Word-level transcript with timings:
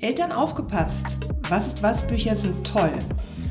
Eltern 0.00 0.30
aufgepasst! 0.30 1.16
Was 1.48 1.68
ist 1.68 1.82
was 1.82 2.06
Bücher 2.06 2.36
sind 2.36 2.66
toll. 2.66 2.92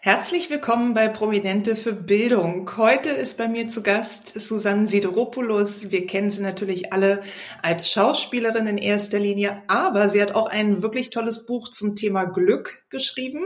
Herzlich 0.00 0.48
willkommen 0.48 0.94
bei 0.94 1.08
Prominente 1.08 1.74
für 1.74 1.92
Bildung. 1.92 2.70
Heute 2.76 3.08
ist 3.10 3.36
bei 3.36 3.48
mir 3.48 3.66
zu 3.66 3.82
Gast 3.82 4.28
Susanne 4.38 4.86
Sideropoulos. 4.86 5.90
Wir 5.90 6.06
kennen 6.06 6.30
sie 6.30 6.40
natürlich 6.40 6.92
alle 6.92 7.20
als 7.62 7.90
Schauspielerin 7.90 8.68
in 8.68 8.78
erster 8.78 9.18
Linie, 9.18 9.60
aber 9.66 10.08
sie 10.08 10.22
hat 10.22 10.36
auch 10.36 10.48
ein 10.48 10.82
wirklich 10.82 11.10
tolles 11.10 11.46
Buch 11.46 11.70
zum 11.70 11.96
Thema 11.96 12.26
Glück 12.26 12.86
geschrieben 12.90 13.44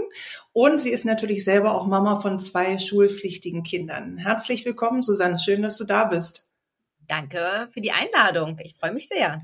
und 0.53 0.79
sie 0.79 0.91
ist 0.91 1.07
natürlich 1.07 1.43
selber 1.43 1.75
auch 1.75 1.87
Mama 1.87 2.21
von 2.21 2.39
zwei 2.39 2.79
schulpflichtigen 2.79 3.63
Kindern. 3.63 4.19
Herzlich 4.19 4.67
willkommen, 4.67 5.03
Susanne. 5.03 5.39
Schön, 5.39 5.63
dass 5.63 5.79
du 5.79 5.85
da 5.85 6.05
bist. 6.05 6.51
Danke 7.09 7.69
für 7.73 7.81
die 7.81 7.93
Einladung. 7.93 8.59
Ich 8.63 8.75
freue 8.75 8.93
mich 8.93 9.09
sehr. 9.09 9.41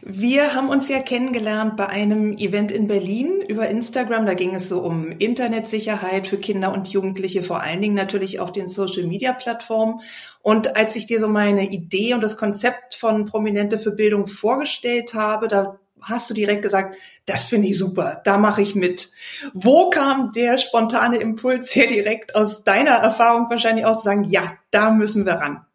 Wir 0.00 0.54
haben 0.54 0.68
uns 0.68 0.88
ja 0.88 1.00
kennengelernt 1.00 1.76
bei 1.76 1.88
einem 1.88 2.32
Event 2.38 2.70
in 2.70 2.86
Berlin 2.86 3.42
über 3.46 3.68
Instagram. 3.68 4.26
Da 4.26 4.34
ging 4.34 4.54
es 4.54 4.68
so 4.68 4.80
um 4.80 5.10
Internetsicherheit 5.10 6.26
für 6.26 6.38
Kinder 6.38 6.72
und 6.72 6.88
Jugendliche, 6.88 7.42
vor 7.42 7.60
allen 7.60 7.82
Dingen 7.82 7.94
natürlich 7.94 8.38
auf 8.40 8.52
den 8.52 8.68
Social-Media-Plattformen. 8.68 10.00
Und 10.40 10.76
als 10.76 10.94
ich 10.96 11.06
dir 11.06 11.18
so 11.18 11.28
meine 11.28 11.68
Idee 11.68 12.14
und 12.14 12.22
das 12.22 12.36
Konzept 12.36 12.94
von 12.94 13.26
Prominente 13.26 13.78
für 13.78 13.90
Bildung 13.90 14.28
vorgestellt 14.28 15.14
habe, 15.14 15.48
da 15.48 15.78
hast 16.00 16.30
du 16.30 16.34
direkt 16.34 16.62
gesagt, 16.62 16.96
das 17.26 17.44
finde 17.44 17.68
ich 17.68 17.78
super, 17.78 18.20
da 18.24 18.38
mache 18.38 18.62
ich 18.62 18.74
mit. 18.74 19.10
Wo 19.52 19.90
kam 19.90 20.32
der 20.32 20.58
spontane 20.58 21.16
Impuls 21.16 21.74
her 21.74 21.86
direkt 21.86 22.34
aus 22.34 22.64
deiner 22.64 22.92
Erfahrung 22.92 23.50
wahrscheinlich 23.50 23.84
auch 23.84 23.96
zu 23.96 24.04
sagen, 24.04 24.24
ja, 24.24 24.52
da 24.70 24.90
müssen 24.90 25.26
wir 25.26 25.34
ran? 25.34 25.66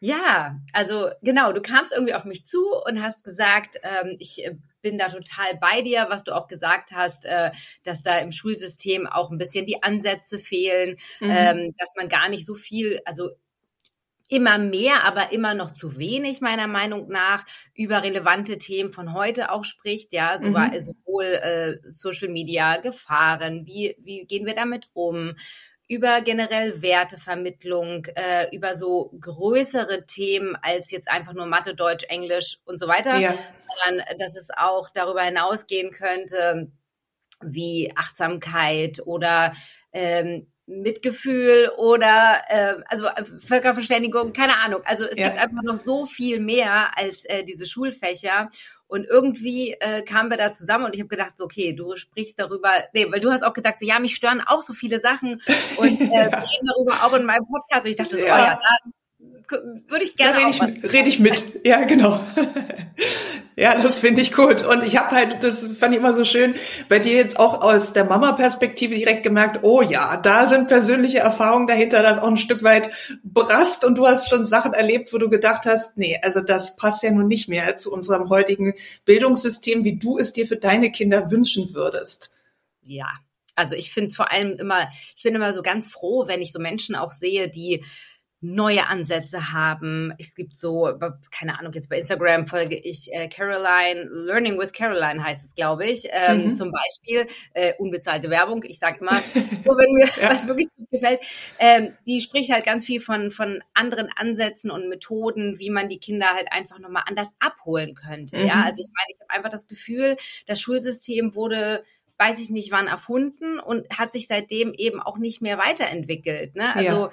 Ja, 0.00 0.60
also 0.72 1.10
genau, 1.22 1.52
du 1.52 1.62
kamst 1.62 1.92
irgendwie 1.92 2.14
auf 2.14 2.24
mich 2.24 2.44
zu 2.44 2.66
und 2.84 3.02
hast 3.02 3.24
gesagt, 3.24 3.76
ähm, 3.82 4.16
ich 4.18 4.44
äh, 4.44 4.56
bin 4.82 4.98
da 4.98 5.08
total 5.08 5.56
bei 5.58 5.80
dir, 5.80 6.06
was 6.10 6.22
du 6.22 6.34
auch 6.34 6.48
gesagt 6.48 6.92
hast, 6.92 7.24
äh, 7.24 7.50
dass 7.82 8.02
da 8.02 8.18
im 8.18 8.30
Schulsystem 8.30 9.06
auch 9.06 9.30
ein 9.30 9.38
bisschen 9.38 9.64
die 9.64 9.82
Ansätze 9.82 10.38
fehlen, 10.38 10.96
mhm. 11.20 11.30
ähm, 11.30 11.74
dass 11.78 11.94
man 11.96 12.08
gar 12.08 12.28
nicht 12.28 12.44
so 12.44 12.54
viel, 12.54 13.00
also 13.06 13.30
immer 14.28 14.58
mehr, 14.58 15.04
aber 15.04 15.32
immer 15.32 15.54
noch 15.54 15.70
zu 15.70 15.98
wenig 15.98 16.40
meiner 16.40 16.66
Meinung 16.66 17.08
nach 17.08 17.44
über 17.74 18.02
relevante 18.02 18.58
Themen 18.58 18.92
von 18.92 19.14
heute 19.14 19.50
auch 19.50 19.64
spricht, 19.64 20.12
ja, 20.12 20.38
so, 20.38 20.48
mhm. 20.48 20.80
sowohl 20.80 21.24
äh, 21.24 21.78
Social 21.84 22.28
Media 22.28 22.76
Gefahren, 22.78 23.66
wie 23.66 23.96
wie 24.00 24.26
gehen 24.26 24.44
wir 24.44 24.54
damit 24.54 24.88
um, 24.94 25.34
über 25.88 26.20
generell 26.20 26.82
Wertevermittlung, 26.82 28.06
äh, 28.16 28.54
über 28.54 28.74
so 28.74 29.12
größere 29.20 30.06
Themen 30.06 30.56
als 30.60 30.90
jetzt 30.90 31.08
einfach 31.08 31.32
nur 31.32 31.46
Mathe, 31.46 31.74
Deutsch, 31.74 32.04
Englisch 32.08 32.58
und 32.64 32.78
so 32.78 32.88
weiter, 32.88 33.18
ja. 33.18 33.34
sondern 33.84 34.04
dass 34.18 34.36
es 34.36 34.48
auch 34.56 34.90
darüber 34.92 35.22
hinausgehen 35.22 35.92
könnte, 35.92 36.72
wie 37.42 37.92
Achtsamkeit 37.96 39.00
oder 39.04 39.52
ähm, 39.92 40.48
Mitgefühl 40.66 41.70
oder 41.76 42.42
äh, 42.48 42.74
also 42.88 43.06
Völkerverständigung, 43.38 44.32
keine 44.32 44.58
Ahnung. 44.58 44.82
Also 44.84 45.04
es 45.04 45.16
ja. 45.16 45.28
gibt 45.28 45.40
einfach 45.40 45.62
noch 45.62 45.76
so 45.76 46.04
viel 46.04 46.40
mehr 46.40 46.98
als 46.98 47.24
äh, 47.26 47.44
diese 47.44 47.66
Schulfächer. 47.66 48.50
Und 48.88 49.04
irgendwie 49.04 49.72
äh, 49.80 50.02
kamen 50.02 50.30
wir 50.30 50.36
da 50.36 50.52
zusammen 50.52 50.84
und 50.84 50.94
ich 50.94 51.00
habe 51.00 51.08
gedacht, 51.08 51.36
so, 51.36 51.44
okay, 51.44 51.72
du 51.72 51.96
sprichst 51.96 52.38
darüber, 52.38 52.70
nee, 52.92 53.10
weil 53.10 53.20
du 53.20 53.32
hast 53.32 53.42
auch 53.42 53.52
gesagt, 53.52 53.80
so 53.80 53.86
ja, 53.86 53.98
mich 53.98 54.14
stören 54.14 54.40
auch 54.46 54.62
so 54.62 54.74
viele 54.74 55.00
Sachen 55.00 55.42
und 55.76 56.00
äh, 56.00 56.04
ja. 56.04 56.30
wir 56.30 56.38
reden 56.38 56.68
darüber 56.68 57.04
auch 57.04 57.12
in 57.14 57.24
meinem 57.24 57.46
Podcast. 57.46 57.84
Und 57.84 57.90
ich 57.90 57.96
dachte 57.96 58.16
so, 58.16 58.24
ja. 58.24 58.34
oh 58.34 58.38
ja, 58.38 58.54
da 58.54 58.90
würde 59.88 60.04
ich 60.04 60.16
gerne. 60.16 60.38
Da 60.40 60.46
rede 60.46 60.78
ich, 60.80 60.92
red 60.92 61.06
ich 61.06 61.18
mit. 61.18 61.60
Ja, 61.64 61.84
genau. 61.84 62.24
ja, 63.56 63.80
das 63.80 63.98
finde 63.98 64.20
ich 64.20 64.32
gut. 64.32 64.64
Und 64.64 64.84
ich 64.84 64.96
habe 64.96 65.10
halt, 65.10 65.42
das 65.42 65.66
fand 65.66 65.94
ich 65.94 66.00
immer 66.00 66.14
so 66.14 66.24
schön, 66.24 66.54
bei 66.88 66.98
dir 66.98 67.14
jetzt 67.14 67.38
auch 67.38 67.60
aus 67.62 67.92
der 67.92 68.04
Mama-Perspektive 68.04 68.94
direkt 68.94 69.24
gemerkt, 69.24 69.60
oh 69.62 69.82
ja, 69.82 70.16
da 70.16 70.46
sind 70.46 70.68
persönliche 70.68 71.18
Erfahrungen 71.18 71.66
dahinter, 71.66 72.02
das 72.02 72.18
auch 72.18 72.28
ein 72.28 72.36
Stück 72.36 72.62
weit 72.62 72.90
brast 73.24 73.84
und 73.84 73.96
du 73.96 74.06
hast 74.06 74.28
schon 74.28 74.46
Sachen 74.46 74.74
erlebt, 74.74 75.12
wo 75.12 75.18
du 75.18 75.28
gedacht 75.28 75.66
hast, 75.66 75.96
nee, 75.96 76.18
also 76.22 76.40
das 76.40 76.76
passt 76.76 77.02
ja 77.02 77.10
nun 77.10 77.26
nicht 77.26 77.48
mehr 77.48 77.78
zu 77.78 77.92
unserem 77.92 78.28
heutigen 78.28 78.74
Bildungssystem, 79.04 79.82
wie 79.82 79.96
du 79.96 80.18
es 80.18 80.32
dir 80.32 80.46
für 80.46 80.56
deine 80.56 80.92
Kinder 80.92 81.30
wünschen 81.30 81.74
würdest. 81.74 82.32
Ja, 82.82 83.08
also 83.56 83.74
ich 83.74 83.92
finde 83.92 84.14
vor 84.14 84.30
allem 84.30 84.58
immer, 84.58 84.88
ich 85.16 85.22
bin 85.22 85.34
immer 85.34 85.52
so 85.52 85.62
ganz 85.62 85.90
froh, 85.90 86.28
wenn 86.28 86.42
ich 86.42 86.52
so 86.52 86.60
Menschen 86.60 86.94
auch 86.94 87.10
sehe, 87.10 87.48
die 87.48 87.82
neue 88.46 88.86
Ansätze 88.86 89.52
haben. 89.52 90.14
Es 90.18 90.34
gibt 90.34 90.56
so, 90.56 90.88
keine 91.30 91.58
Ahnung, 91.58 91.72
jetzt 91.72 91.88
bei 91.88 91.98
Instagram 91.98 92.46
folge 92.46 92.76
ich 92.76 93.12
äh, 93.12 93.28
Caroline, 93.28 94.08
Learning 94.10 94.58
with 94.58 94.72
Caroline 94.72 95.22
heißt 95.22 95.44
es, 95.44 95.54
glaube 95.54 95.86
ich, 95.86 96.06
ähm, 96.10 96.48
mhm. 96.48 96.54
zum 96.54 96.70
Beispiel, 96.70 97.26
äh, 97.54 97.74
unbezahlte 97.78 98.30
Werbung, 98.30 98.62
ich 98.64 98.78
sage 98.78 98.98
immer, 99.00 99.16
so, 99.64 99.76
wenn 99.76 99.92
mir 99.92 100.06
ja. 100.22 100.30
was 100.30 100.46
wirklich 100.46 100.68
gut 100.76 100.90
gefällt, 100.90 101.20
ähm, 101.58 101.94
die 102.06 102.20
spricht 102.20 102.52
halt 102.52 102.64
ganz 102.64 102.86
viel 102.86 103.00
von, 103.00 103.30
von 103.30 103.62
anderen 103.74 104.08
Ansätzen 104.14 104.70
und 104.70 104.88
Methoden, 104.88 105.58
wie 105.58 105.70
man 105.70 105.88
die 105.88 105.98
Kinder 105.98 106.28
halt 106.28 106.46
einfach 106.50 106.78
nochmal 106.78 107.04
anders 107.06 107.30
abholen 107.40 107.94
könnte. 107.94 108.38
Mhm. 108.38 108.46
Ja, 108.46 108.64
also 108.64 108.80
ich 108.80 108.88
meine, 108.94 109.08
ich 109.12 109.20
habe 109.20 109.30
einfach 109.30 109.50
das 109.50 109.66
Gefühl, 109.66 110.16
das 110.46 110.60
Schulsystem 110.60 111.34
wurde 111.34 111.82
weiß 112.18 112.40
ich 112.40 112.48
nicht 112.48 112.72
wann 112.72 112.86
erfunden 112.86 113.58
und 113.58 113.90
hat 113.90 114.10
sich 114.10 114.26
seitdem 114.26 114.72
eben 114.72 115.02
auch 115.02 115.18
nicht 115.18 115.42
mehr 115.42 115.58
weiterentwickelt. 115.58 116.56
Ne? 116.56 116.74
Also 116.74 117.04
ja 117.04 117.10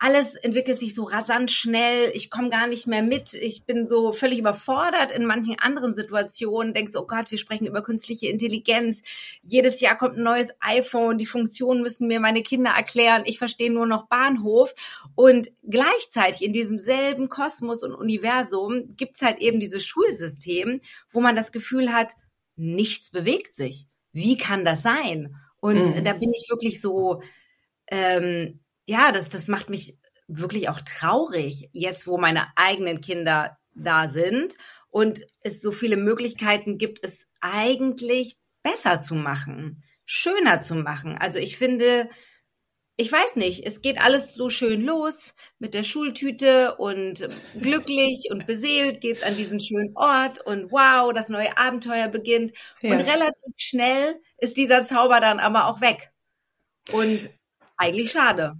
alles 0.00 0.36
entwickelt 0.36 0.78
sich 0.78 0.94
so 0.94 1.02
rasant 1.02 1.50
schnell, 1.50 2.12
ich 2.14 2.30
komme 2.30 2.50
gar 2.50 2.68
nicht 2.68 2.86
mehr 2.86 3.02
mit, 3.02 3.34
ich 3.34 3.66
bin 3.66 3.86
so 3.88 4.12
völlig 4.12 4.38
überfordert 4.38 5.10
in 5.10 5.26
manchen 5.26 5.58
anderen 5.58 5.94
Situationen, 5.94 6.72
denkst, 6.72 6.94
oh 6.94 7.06
Gott, 7.06 7.32
wir 7.32 7.38
sprechen 7.38 7.66
über 7.66 7.82
künstliche 7.82 8.28
Intelligenz, 8.28 9.02
jedes 9.42 9.80
Jahr 9.80 9.98
kommt 9.98 10.16
ein 10.16 10.22
neues 10.22 10.50
iPhone, 10.60 11.18
die 11.18 11.26
Funktionen 11.26 11.82
müssen 11.82 12.06
mir 12.06 12.20
meine 12.20 12.42
Kinder 12.42 12.70
erklären, 12.70 13.22
ich 13.26 13.38
verstehe 13.38 13.72
nur 13.72 13.86
noch 13.86 14.06
Bahnhof. 14.06 14.72
Und 15.16 15.48
gleichzeitig 15.68 16.42
in 16.42 16.52
diesem 16.52 16.78
selben 16.78 17.28
Kosmos 17.28 17.82
und 17.82 17.94
Universum 17.94 18.94
gibt's 18.96 19.22
halt 19.22 19.38
eben 19.38 19.58
dieses 19.58 19.84
Schulsystem, 19.84 20.80
wo 21.10 21.20
man 21.20 21.34
das 21.34 21.50
Gefühl 21.50 21.92
hat, 21.92 22.12
nichts 22.54 23.10
bewegt 23.10 23.56
sich. 23.56 23.86
Wie 24.12 24.36
kann 24.36 24.64
das 24.64 24.82
sein? 24.82 25.34
Und 25.60 25.96
mhm. 25.96 26.04
da 26.04 26.12
bin 26.12 26.30
ich 26.30 26.48
wirklich 26.48 26.80
so, 26.80 27.20
ähm, 27.90 28.60
ja, 28.88 29.12
das, 29.12 29.28
das 29.28 29.48
macht 29.48 29.68
mich 29.70 29.98
wirklich 30.26 30.68
auch 30.68 30.80
traurig, 30.80 31.68
jetzt 31.72 32.06
wo 32.06 32.18
meine 32.18 32.46
eigenen 32.56 33.00
Kinder 33.00 33.58
da 33.74 34.08
sind 34.08 34.54
und 34.90 35.20
es 35.40 35.60
so 35.60 35.72
viele 35.72 35.96
Möglichkeiten 35.96 36.78
gibt, 36.78 37.04
es 37.04 37.28
eigentlich 37.40 38.36
besser 38.62 39.00
zu 39.00 39.14
machen, 39.14 39.82
schöner 40.04 40.60
zu 40.60 40.74
machen. 40.74 41.16
Also 41.18 41.38
ich 41.38 41.56
finde, 41.56 42.08
ich 42.96 43.12
weiß 43.12 43.36
nicht, 43.36 43.64
es 43.64 43.80
geht 43.82 44.00
alles 44.00 44.34
so 44.34 44.48
schön 44.48 44.80
los 44.80 45.34
mit 45.58 45.74
der 45.74 45.84
Schultüte 45.84 46.76
und 46.76 47.28
glücklich 47.60 48.28
und 48.30 48.46
beseelt 48.46 49.00
geht's 49.00 49.22
an 49.22 49.36
diesen 49.36 49.60
schönen 49.60 49.96
Ort 49.96 50.44
und 50.44 50.72
wow, 50.72 51.12
das 51.12 51.28
neue 51.28 51.56
Abenteuer 51.56 52.08
beginnt. 52.08 52.52
Ja. 52.82 52.92
Und 52.92 53.00
relativ 53.00 53.54
schnell 53.56 54.20
ist 54.38 54.56
dieser 54.56 54.84
Zauber 54.84 55.20
dann 55.20 55.40
aber 55.40 55.66
auch 55.66 55.80
weg. 55.80 56.10
Und 56.90 57.30
eigentlich 57.76 58.10
schade. 58.10 58.56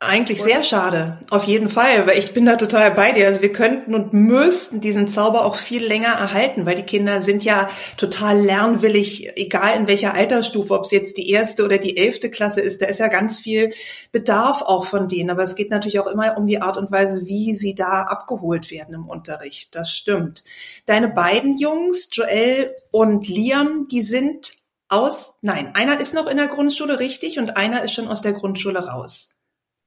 Eigentlich 0.00 0.42
sehr 0.42 0.62
schade, 0.64 1.18
auf 1.30 1.44
jeden 1.44 1.70
Fall, 1.70 2.06
weil 2.06 2.18
ich 2.18 2.34
bin 2.34 2.44
da 2.44 2.56
total 2.56 2.90
bei 2.90 3.12
dir. 3.12 3.26
Also 3.26 3.40
wir 3.40 3.52
könnten 3.52 3.94
und 3.94 4.12
müssten 4.12 4.82
diesen 4.82 5.08
Zauber 5.08 5.46
auch 5.46 5.56
viel 5.56 5.82
länger 5.86 6.08
erhalten, 6.08 6.66
weil 6.66 6.74
die 6.74 6.82
Kinder 6.82 7.22
sind 7.22 7.42
ja 7.42 7.70
total 7.96 8.38
lernwillig, 8.38 9.38
egal 9.38 9.76
in 9.78 9.88
welcher 9.88 10.12
Altersstufe, 10.12 10.74
ob 10.74 10.84
es 10.84 10.90
jetzt 10.90 11.16
die 11.16 11.30
erste 11.30 11.64
oder 11.64 11.78
die 11.78 11.96
elfte 11.96 12.30
Klasse 12.30 12.60
ist, 12.60 12.82
da 12.82 12.86
ist 12.86 13.00
ja 13.00 13.08
ganz 13.08 13.40
viel 13.40 13.72
Bedarf 14.12 14.60
auch 14.60 14.84
von 14.84 15.08
denen. 15.08 15.30
Aber 15.30 15.42
es 15.42 15.56
geht 15.56 15.70
natürlich 15.70 16.00
auch 16.00 16.08
immer 16.08 16.36
um 16.36 16.46
die 16.46 16.60
Art 16.60 16.76
und 16.76 16.92
Weise, 16.92 17.24
wie 17.24 17.54
sie 17.54 17.74
da 17.74 18.02
abgeholt 18.02 18.70
werden 18.70 18.94
im 18.94 19.08
Unterricht. 19.08 19.74
Das 19.74 19.90
stimmt. 19.90 20.44
Deine 20.84 21.08
beiden 21.08 21.56
Jungs, 21.56 22.10
Joel 22.12 22.74
und 22.90 23.26
Liam, 23.26 23.86
die 23.90 24.02
sind 24.02 24.52
aus, 24.88 25.38
nein, 25.40 25.70
einer 25.74 25.98
ist 25.98 26.14
noch 26.14 26.26
in 26.26 26.36
der 26.36 26.48
Grundschule 26.48 26.98
richtig 26.98 27.38
und 27.38 27.56
einer 27.56 27.84
ist 27.84 27.94
schon 27.94 28.08
aus 28.08 28.20
der 28.20 28.34
Grundschule 28.34 28.86
raus. 28.86 29.30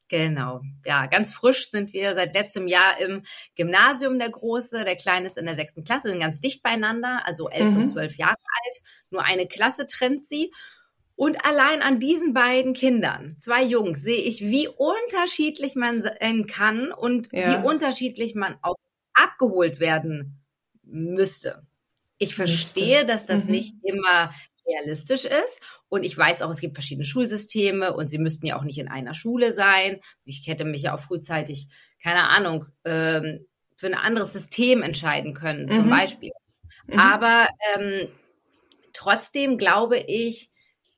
Genau, 0.10 0.62
ja, 0.86 1.06
ganz 1.08 1.34
frisch 1.34 1.70
sind 1.70 1.92
wir 1.92 2.16
seit 2.16 2.34
letztem 2.34 2.68
Jahr 2.68 3.00
im 3.00 3.24
Gymnasium 3.56 4.20
der 4.20 4.30
Große. 4.30 4.86
Der 4.86 4.96
Kleine 4.96 5.28
ist 5.28 5.38
in 5.38 5.46
der 5.46 5.56
sechsten 5.56 5.84
Klasse, 5.84 6.10
sind 6.10 6.22
ganz 6.22 6.40
dicht 6.40 6.64
beieinander, 6.64 7.22
also 7.26 7.50
elf 7.50 7.72
mhm. 7.72 7.78
und 7.78 7.88
zwölf 7.88 8.16
Jahre 8.18 8.36
alt. 8.36 8.82
Nur 9.10 9.24
eine 9.24 9.48
Klasse 9.48 9.86
trennt 9.86 10.26
sie. 10.26 10.52
Und 11.16 11.44
allein 11.44 11.82
an 11.82 12.00
diesen 12.00 12.34
beiden 12.34 12.74
Kindern, 12.74 13.36
zwei 13.40 13.64
Jungs, 13.64 14.02
sehe 14.02 14.22
ich, 14.22 14.42
wie 14.42 14.68
unterschiedlich 14.68 15.76
man 15.76 16.02
sein 16.02 16.46
kann 16.46 16.92
und 16.92 17.30
ja. 17.32 17.64
wie 17.64 17.68
unterschiedlich 17.68 18.36
man 18.36 18.56
auch 18.62 18.76
abgeholt 19.14 19.80
werden 19.80 20.46
müsste. 20.84 21.66
Ich 22.20 22.36
verstehe, 22.36 23.06
dass 23.06 23.26
das 23.26 23.46
mhm. 23.46 23.52
nicht 23.52 23.76
immer 23.84 24.32
realistisch 24.68 25.26
ist. 25.26 25.62
Und 25.90 26.04
ich 26.04 26.18
weiß 26.18 26.42
auch, 26.42 26.50
es 26.50 26.60
gibt 26.60 26.76
verschiedene 26.76 27.06
Schulsysteme 27.06 27.94
und 27.94 28.08
sie 28.08 28.18
müssten 28.18 28.46
ja 28.46 28.58
auch 28.58 28.64
nicht 28.64 28.78
in 28.78 28.88
einer 28.88 29.14
Schule 29.14 29.54
sein. 29.54 30.00
Ich 30.26 30.48
hätte 30.48 30.66
mich 30.66 30.84
ja 30.84 30.94
auch 30.94 31.00
frühzeitig, 31.00 31.68
keine 32.04 32.30
Ahnung, 32.30 32.66
ähm, 32.86 33.46
für 33.78 33.88
ein 33.88 33.94
anderes 33.94 34.34
System 34.34 34.82
entscheiden 34.82 35.34
können, 35.34 35.68
mhm. 35.68 35.72
zum 35.72 35.90
Beispiel. 35.90 36.32
Mhm. 36.88 37.00
Aber 37.00 37.48
ähm, 37.76 38.10
trotzdem 38.94 39.58
glaube 39.58 39.98
ich, 39.98 40.52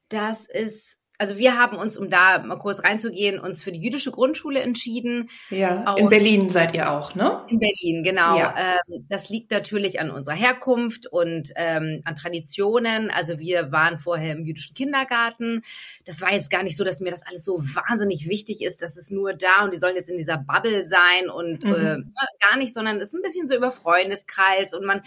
dass 0.08 0.48
es 0.48 0.98
also 1.20 1.38
wir 1.38 1.58
haben 1.58 1.78
uns, 1.78 1.98
um 1.98 2.10
da 2.10 2.40
mal 2.40 2.58
kurz 2.58 2.82
reinzugehen, 2.82 3.42
uns 3.42 3.62
für 3.62 3.74
die 3.74 3.82
jüdische 3.82 4.10
Grundschule 4.10 4.62
entschieden. 4.62 5.30
Ja, 5.50 5.96
in 5.98 6.08
Berlin 6.08 6.50
seid 6.50 6.74
ihr 6.74 6.90
auch, 6.90 7.14
ne? 7.14 7.44
In 7.50 7.60
Berlin, 7.60 8.04
genau. 8.04 8.38
Ja. 8.38 8.56
Ähm, 8.58 9.06
das 9.10 9.30
liegt 9.30 9.52
natürlich 9.52 10.00
an 10.00 10.12
unserer 10.12 10.36
Herkunft 10.36 11.08
und 11.08 11.52
ähm, 11.58 12.02
an 12.06 12.16
Traditionen. 12.16 13.12
Also 13.12 13.38
wir 13.38 13.70
waren 13.74 14.00
vorher 14.00 14.32
im 14.32 14.46
jüdischen 14.46 14.74
Kindergarten. 14.76 15.64
Das 16.06 16.22
war 16.22 16.32
jetzt 16.32 16.50
gar 16.50 16.64
nicht 16.64 16.78
so, 16.78 16.86
dass 16.86 17.02
mir 17.02 17.12
das 17.12 17.28
alles 17.28 17.44
so 17.44 17.58
wahnsinnig 17.58 18.30
wichtig 18.30 18.62
ist, 18.62 18.82
dass 18.82 18.96
es 18.96 19.12
nur 19.12 19.34
da 19.34 19.66
und 19.66 19.74
die 19.74 19.78
sollen 19.78 19.98
jetzt 19.98 20.10
in 20.10 20.18
dieser 20.18 20.38
Bubble 20.38 20.88
sein 20.88 21.30
und 21.30 21.66
mhm. 21.66 21.74
äh, 21.74 21.98
gar 22.50 22.58
nicht, 22.58 22.74
sondern 22.74 22.96
es 22.96 23.10
ist 23.10 23.16
ein 23.16 23.22
bisschen 23.22 23.46
so 23.46 23.56
über 23.56 23.72
Freundeskreis 23.72 24.74
und 24.74 24.86
man, 24.86 25.02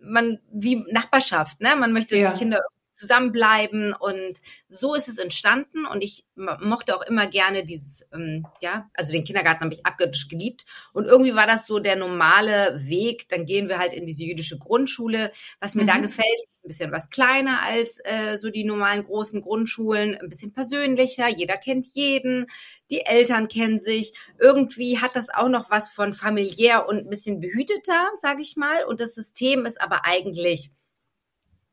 man 0.00 0.38
wie 0.52 0.84
Nachbarschaft, 0.88 1.60
ne? 1.60 1.74
Man 1.74 1.92
möchte 1.92 2.16
ja. 2.16 2.30
die 2.30 2.38
Kinder 2.38 2.60
zusammenbleiben 3.02 3.92
und 3.92 4.40
so 4.68 4.94
ist 4.94 5.08
es 5.08 5.18
entstanden 5.18 5.86
und 5.86 6.02
ich 6.04 6.24
mochte 6.36 6.96
auch 6.96 7.02
immer 7.02 7.26
gerne 7.26 7.64
dieses, 7.64 8.06
ähm, 8.14 8.46
ja, 8.60 8.88
also 8.94 9.12
den 9.12 9.24
Kindergarten 9.24 9.64
habe 9.64 9.74
ich 9.74 9.84
abgöttisch 9.84 10.28
geliebt 10.28 10.64
und 10.92 11.06
irgendwie 11.06 11.34
war 11.34 11.48
das 11.48 11.66
so 11.66 11.80
der 11.80 11.96
normale 11.96 12.76
Weg, 12.86 13.28
dann 13.28 13.44
gehen 13.44 13.68
wir 13.68 13.78
halt 13.78 13.92
in 13.92 14.06
diese 14.06 14.22
jüdische 14.22 14.56
Grundschule, 14.56 15.32
was 15.58 15.74
mir 15.74 15.82
mhm. 15.82 15.88
da 15.88 15.98
gefällt, 15.98 16.28
ein 16.64 16.68
bisschen 16.68 16.92
was 16.92 17.10
kleiner 17.10 17.60
als 17.62 17.98
äh, 18.04 18.36
so 18.36 18.50
die 18.50 18.62
normalen 18.62 19.02
großen 19.02 19.42
Grundschulen, 19.42 20.16
ein 20.16 20.28
bisschen 20.28 20.52
persönlicher, 20.52 21.28
jeder 21.28 21.56
kennt 21.56 21.88
jeden, 21.94 22.46
die 22.92 23.00
Eltern 23.00 23.48
kennen 23.48 23.80
sich, 23.80 24.14
irgendwie 24.38 24.98
hat 24.98 25.16
das 25.16 25.28
auch 25.28 25.48
noch 25.48 25.72
was 25.72 25.90
von 25.90 26.12
familiär 26.12 26.86
und 26.88 26.98
ein 26.98 27.10
bisschen 27.10 27.40
behüteter, 27.40 28.10
sage 28.14 28.42
ich 28.42 28.54
mal. 28.54 28.84
Und 28.84 29.00
das 29.00 29.16
System 29.16 29.66
ist 29.66 29.80
aber 29.80 30.04
eigentlich 30.04 30.70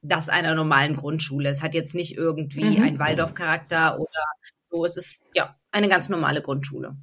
das 0.01 0.29
einer 0.29 0.55
normalen 0.55 0.95
Grundschule. 0.95 1.49
Es 1.49 1.61
hat 1.61 1.73
jetzt 1.73 1.95
nicht 1.95 2.17
irgendwie 2.17 2.77
mhm. 2.77 2.83
einen 2.83 2.99
Waldorf-Charakter 2.99 3.99
oder 3.99 4.23
so. 4.69 4.85
Es 4.85 4.97
ist 4.97 5.19
ja 5.33 5.55
eine 5.71 5.89
ganz 5.89 6.09
normale 6.09 6.41
Grundschule. 6.41 6.95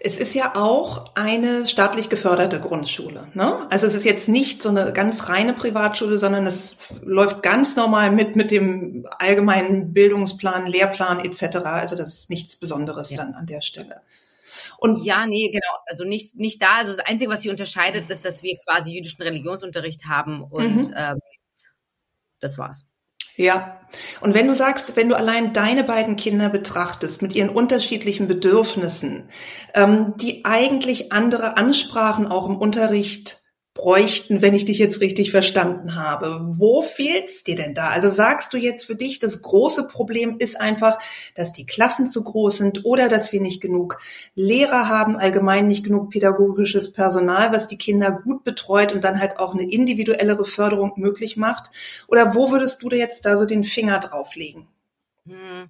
Es 0.00 0.18
ist 0.18 0.34
ja 0.34 0.56
auch 0.56 1.14
eine 1.14 1.68
staatlich 1.68 2.10
geförderte 2.10 2.60
Grundschule. 2.60 3.28
Ne? 3.34 3.66
Also 3.70 3.86
es 3.86 3.94
ist 3.94 4.04
jetzt 4.04 4.28
nicht 4.28 4.62
so 4.62 4.70
eine 4.70 4.92
ganz 4.92 5.28
reine 5.28 5.52
Privatschule, 5.52 6.18
sondern 6.18 6.46
es 6.46 6.92
läuft 7.02 7.42
ganz 7.42 7.76
normal 7.76 8.10
mit 8.10 8.34
mit 8.34 8.50
dem 8.50 9.06
allgemeinen 9.18 9.92
Bildungsplan, 9.92 10.66
Lehrplan 10.66 11.20
etc. 11.20 11.58
Also 11.64 11.96
das 11.96 12.14
ist 12.14 12.30
nichts 12.30 12.56
Besonderes 12.56 13.10
ja. 13.10 13.18
dann 13.18 13.34
an 13.34 13.46
der 13.46 13.62
Stelle. 13.62 14.02
Und 14.78 15.04
ja, 15.04 15.26
nee, 15.26 15.50
genau. 15.50 15.78
Also 15.86 16.04
nicht, 16.04 16.36
nicht 16.36 16.60
da. 16.60 16.78
Also 16.78 16.90
das 16.96 17.04
Einzige, 17.04 17.30
was 17.30 17.42
sie 17.42 17.50
unterscheidet, 17.50 18.10
ist, 18.10 18.24
dass 18.24 18.42
wir 18.42 18.58
quasi 18.64 18.92
jüdischen 18.92 19.22
Religionsunterricht 19.22 20.06
haben 20.06 20.42
und 20.42 20.88
mhm. 20.88 20.94
ähm, 20.96 21.18
das 22.40 22.58
war's. 22.58 22.86
Ja. 23.36 23.80
Und 24.20 24.34
wenn 24.34 24.48
du 24.48 24.54
sagst, 24.54 24.96
wenn 24.96 25.08
du 25.08 25.16
allein 25.16 25.52
deine 25.52 25.84
beiden 25.84 26.16
Kinder 26.16 26.48
betrachtest 26.48 27.22
mit 27.22 27.34
ihren 27.34 27.48
unterschiedlichen 27.48 28.28
Bedürfnissen, 28.28 29.30
ähm, 29.74 30.14
die 30.16 30.44
eigentlich 30.44 31.12
andere 31.12 31.56
Ansprachen 31.56 32.26
auch 32.26 32.46
im 32.46 32.56
Unterricht 32.56 33.39
bräuchten, 33.80 34.42
wenn 34.42 34.52
ich 34.52 34.66
dich 34.66 34.78
jetzt 34.78 35.00
richtig 35.00 35.30
verstanden 35.30 35.94
habe. 35.94 36.40
Wo 36.58 36.82
fehlt's 36.82 37.44
dir 37.44 37.56
denn 37.56 37.72
da? 37.72 37.88
Also 37.88 38.10
sagst 38.10 38.52
du 38.52 38.58
jetzt 38.58 38.84
für 38.84 38.94
dich, 38.94 39.18
das 39.18 39.40
große 39.40 39.88
Problem 39.88 40.36
ist 40.38 40.60
einfach, 40.60 40.98
dass 41.34 41.54
die 41.54 41.64
Klassen 41.64 42.06
zu 42.06 42.22
groß 42.22 42.58
sind 42.58 42.84
oder 42.84 43.08
dass 43.08 43.32
wir 43.32 43.40
nicht 43.40 43.62
genug 43.62 43.98
Lehrer 44.34 44.88
haben, 44.88 45.16
allgemein 45.16 45.66
nicht 45.66 45.82
genug 45.82 46.10
pädagogisches 46.10 46.92
Personal, 46.92 47.52
was 47.52 47.68
die 47.68 47.78
Kinder 47.78 48.10
gut 48.10 48.44
betreut 48.44 48.92
und 48.92 49.02
dann 49.02 49.18
halt 49.18 49.38
auch 49.38 49.54
eine 49.54 49.70
individuellere 49.70 50.44
Förderung 50.44 50.92
möglich 50.96 51.38
macht? 51.38 51.70
Oder 52.06 52.34
wo 52.34 52.50
würdest 52.50 52.82
du 52.82 52.90
da 52.90 52.96
jetzt 52.96 53.24
da 53.24 53.38
so 53.38 53.46
den 53.46 53.64
Finger 53.64 53.98
drauflegen? 53.98 54.68
Hm. 55.26 55.68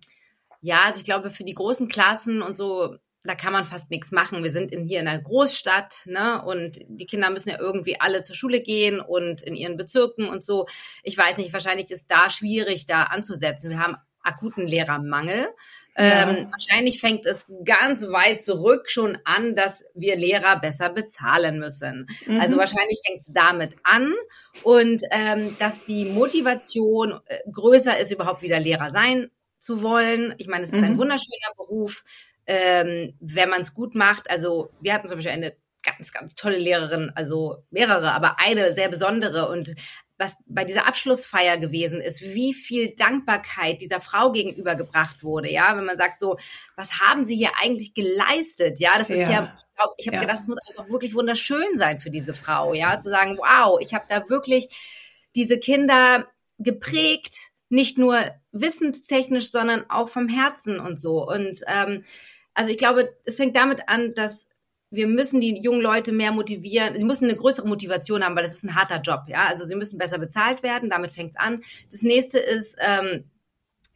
Ja, 0.61 0.83
also 0.87 0.99
ich 0.99 1.05
glaube, 1.05 1.31
für 1.31 1.45
die 1.45 1.55
großen 1.55 1.87
Klassen 1.87 2.43
und 2.43 2.57
so 2.57 2.97
da 3.25 3.35
kann 3.35 3.53
man 3.53 3.65
fast 3.65 3.91
nichts 3.91 4.13
machen. 4.13 4.43
Wir 4.43 4.51
sind 4.51 4.73
in, 4.73 4.85
hier 4.85 5.01
in 5.01 5.09
einer 5.09 5.23
Großstadt, 5.23 5.95
ne? 6.07 6.43
Und 6.43 6.81
die 6.89 7.07
Kinder 7.07 7.31
müssen 7.31 7.51
ja 7.51 7.59
irgendwie 7.59 8.01
alle 8.01 8.23
zur 8.23 8.35
Schule 8.35 8.61
gehen 8.61 9.01
und 9.01 9.43
in 9.43 9.55
ihren 9.55 9.77
Bezirken 9.77 10.29
und 10.29 10.43
so. 10.43 10.67
Ich 11.03 11.17
weiß 11.17 11.37
nicht, 11.37 11.53
wahrscheinlich 11.53 11.91
ist 11.91 12.11
da 12.11 12.31
schwierig, 12.31 12.87
da 12.87 13.05
anzusetzen. 13.05 13.71
Wir 13.71 13.79
haben 13.79 13.97
akuten 14.23 14.67
Lehrermangel. 14.67 15.49
Ja. 15.97 16.31
Ähm, 16.31 16.49
wahrscheinlich 16.51 17.01
fängt 17.01 17.27
es 17.27 17.51
ganz 17.65 18.07
weit 18.09 18.43
zurück 18.43 18.89
schon 18.89 19.19
an, 19.25 19.57
dass 19.57 19.85
wir 19.95 20.17
Lehrer 20.17 20.59
besser 20.61 20.89
bezahlen 20.89 21.59
müssen. 21.59 22.07
Mhm. 22.27 22.41
Also 22.41 22.57
wahrscheinlich 22.57 23.01
fängt 23.05 23.21
es 23.21 23.33
damit 23.33 23.77
an 23.83 24.13
und 24.63 25.03
ähm, 25.11 25.57
dass 25.59 25.85
die 25.85 26.05
Motivation 26.05 27.21
äh, 27.27 27.39
größer 27.51 27.99
ist, 27.99 28.13
überhaupt 28.13 28.43
wieder 28.43 28.61
Lehrer 28.61 28.91
sein 28.91 29.31
zu 29.59 29.83
wollen. 29.83 30.35
Ich 30.39 30.47
meine, 30.47 30.65
es 30.65 30.73
ist 30.73 30.81
mhm. 30.81 30.87
ein 30.87 30.99
wunderschöner 30.99 31.55
Beruf 31.57 32.05
ähm, 32.53 33.15
wenn 33.21 33.49
man 33.49 33.61
es 33.61 33.75
gut 33.75 33.95
macht. 33.95 34.29
Also 34.29 34.71
wir 34.81 34.93
hatten 34.93 35.07
zum 35.07 35.19
Beispiel 35.19 35.33
eine 35.33 35.55
ganz, 35.85 36.13
ganz 36.13 36.35
tolle 36.35 36.59
Lehrerin, 36.59 37.13
also 37.15 37.63
mehrere, 37.71 38.11
aber 38.11 38.41
eine 38.41 38.75
sehr 38.75 38.89
besondere. 38.89 39.49
Und 39.49 39.77
was 40.19 40.37
bei 40.47 40.65
dieser 40.65 40.89
Abschlussfeier 40.89 41.59
gewesen 41.59 42.01
ist, 42.01 42.35
wie 42.35 42.53
viel 42.53 42.97
Dankbarkeit 42.97 43.81
dieser 43.81 44.01
Frau 44.01 44.33
gegenübergebracht 44.33 45.23
wurde, 45.23 45.49
ja, 45.49 45.77
wenn 45.77 45.85
man 45.85 45.97
sagt 45.97 46.19
so, 46.19 46.39
was 46.75 47.01
haben 47.01 47.23
sie 47.23 47.37
hier 47.37 47.53
eigentlich 47.63 47.95
geleistet, 47.95 48.81
ja, 48.81 48.99
das 48.99 49.11
ist 49.11 49.21
ja, 49.21 49.31
ja 49.31 49.55
ich 49.57 49.77
glaube, 49.77 49.95
ich 49.97 50.07
habe 50.09 50.17
ja. 50.17 50.23
gedacht, 50.23 50.41
es 50.41 50.49
muss 50.49 50.59
einfach 50.69 50.91
wirklich 50.91 51.15
wunderschön 51.15 51.77
sein 51.77 52.01
für 52.01 52.11
diese 52.11 52.35
Frau, 52.35 52.75
ja, 52.75 52.99
zu 52.99 53.11
sagen, 53.11 53.39
wow, 53.39 53.79
ich 53.81 53.95
habe 53.95 54.07
da 54.09 54.29
wirklich 54.29 54.69
diese 55.37 55.61
Kinder 55.61 56.27
geprägt, 56.59 57.37
nicht 57.69 57.97
nur 57.97 58.29
wissenstechnisch, 58.51 59.53
sondern 59.53 59.89
auch 59.89 60.09
vom 60.09 60.29
Herzen 60.29 60.81
und 60.81 60.99
so. 60.99 61.25
Und 61.25 61.61
ähm, 61.69 62.03
also 62.61 62.73
ich 62.73 62.77
glaube, 62.77 63.17
es 63.25 63.39
fängt 63.39 63.57
damit 63.57 63.89
an, 63.89 64.13
dass 64.13 64.47
wir 64.91 65.07
müssen 65.07 65.41
die 65.41 65.63
jungen 65.63 65.81
Leute 65.81 66.13
mehr 66.13 66.31
motivieren. 66.31 66.99
Sie 67.01 67.07
müssen 67.07 67.25
eine 67.25 67.37
größere 67.37 67.67
Motivation 67.67 68.23
haben, 68.23 68.37
weil 68.37 68.43
das 68.43 68.53
ist 68.53 68.65
ein 68.65 68.75
harter 68.75 69.01
Job. 69.01 69.23
Ja, 69.29 69.47
also 69.47 69.65
sie 69.65 69.77
müssen 69.77 69.99
besser 69.99 70.19
bezahlt 70.19 70.63
werden. 70.63 70.91
Damit 70.91 71.13
fängt 71.13 71.31
es 71.31 71.37
an. 71.39 71.63
Das 71.91 72.03
nächste 72.03 72.39
ist, 72.39 72.77
ähm, 72.81 73.31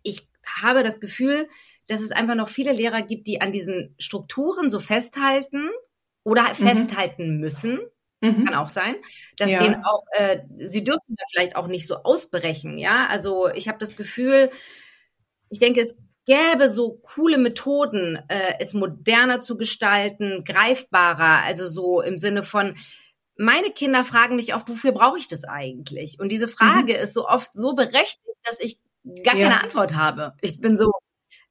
ich 0.03 0.27
habe 0.47 0.83
das 0.83 1.01
Gefühl, 1.01 1.47
dass 1.89 2.01
es 2.01 2.11
einfach 2.11 2.37
noch 2.37 2.49
viele 2.49 2.73
Lehrer 2.73 3.03
gibt, 3.03 3.27
die 3.27 3.43
an 3.43 3.53
diesen 3.53 3.95
Strukturen 3.99 4.71
so 4.71 4.79
festhalten 4.79 5.69
oder 6.23 6.49
mhm. 6.49 6.55
festhalten 6.55 7.37
müssen. 7.41 7.81
Mhm. 8.23 8.47
Kann 8.47 8.55
auch 8.55 8.71
sein, 8.71 8.95
dass 9.37 9.51
ja. 9.51 9.63
denen 9.63 9.85
auch, 9.85 10.05
äh, 10.13 10.39
sie 10.57 10.85
dürfen 10.85 11.17
da 11.19 11.25
vielleicht 11.31 11.57
auch 11.57 11.67
nicht 11.67 11.87
so 11.87 11.97
ausbrechen. 11.97 12.79
Ja, 12.79 13.09
also 13.11 13.51
ich 13.51 13.69
habe 13.69 13.77
das 13.79 13.95
Gefühl, 13.95 14.51
ich 15.51 15.59
denke, 15.59 15.83
es 15.83 15.99
gäbe 16.27 16.71
so 16.71 17.01
coole 17.03 17.39
Methoden, 17.39 18.19
äh, 18.29 18.55
es 18.59 18.73
moderner 18.75 19.41
zu 19.43 19.57
gestalten, 19.57 20.45
greifbarer, 20.45 21.43
also 21.43 21.69
so 21.69 22.01
im 22.01 22.19
Sinne 22.19 22.43
von, 22.43 22.75
meine 23.37 23.71
Kinder 23.71 24.05
fragen 24.05 24.37
mich 24.37 24.55
oft, 24.55 24.69
wofür 24.69 24.93
brauche 24.93 25.19
ich 25.19 25.29
das 25.29 25.45
eigentlich? 25.45 26.19
Und 26.21 26.31
diese 26.31 26.49
Frage 26.49 26.95
mhm. 26.95 27.01
ist 27.01 27.15
so 27.15 27.27
oft 27.27 27.53
so 27.53 27.75
berechtigt, 27.75 28.37
dass 28.45 28.61
ich 28.61 28.79
gar 29.25 29.37
ja. 29.37 29.49
keine 29.49 29.63
Antwort 29.63 29.95
habe. 29.95 30.35
Ich 30.41 30.61
bin 30.61 30.77
so, 30.77 30.93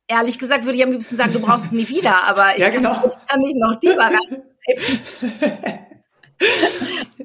ehrlich 0.07 0.39
gesagt 0.39 0.65
würde 0.65 0.77
ich 0.77 0.83
am 0.83 0.91
liebsten 0.91 1.17
sagen, 1.17 1.33
du 1.33 1.39
brauchst 1.39 1.67
es 1.67 1.71
nie 1.71 1.87
wieder, 1.89 2.23
aber 2.23 2.57
ja, 2.59 2.69
genau. 2.69 3.05
ich 3.05 3.27
kann 3.27 3.39
nicht 3.39 3.57
noch 3.57 3.75
die 3.75 3.89
rein. 3.89 4.17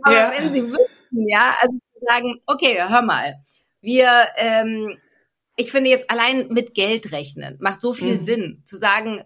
aber 0.03 0.15
ja. 0.15 0.33
wenn 0.37 0.53
sie 0.53 0.65
wüssten, 0.65 1.29
ja, 1.29 1.55
also 1.61 1.79
sagen, 2.07 2.41
okay, 2.47 2.83
hör 2.89 3.03
mal, 3.03 3.37
wir, 3.81 4.29
ähm, 4.37 4.99
ich 5.59 5.73
finde 5.73 5.91
jetzt 5.91 6.09
allein 6.09 6.49
mit 6.49 6.73
Geld 6.75 7.13
rechnen 7.13 7.59
macht 7.61 7.81
so 7.81 7.93
viel 7.93 8.15
mhm. 8.15 8.21
Sinn, 8.21 8.63
zu 8.65 8.77
sagen, 8.77 9.25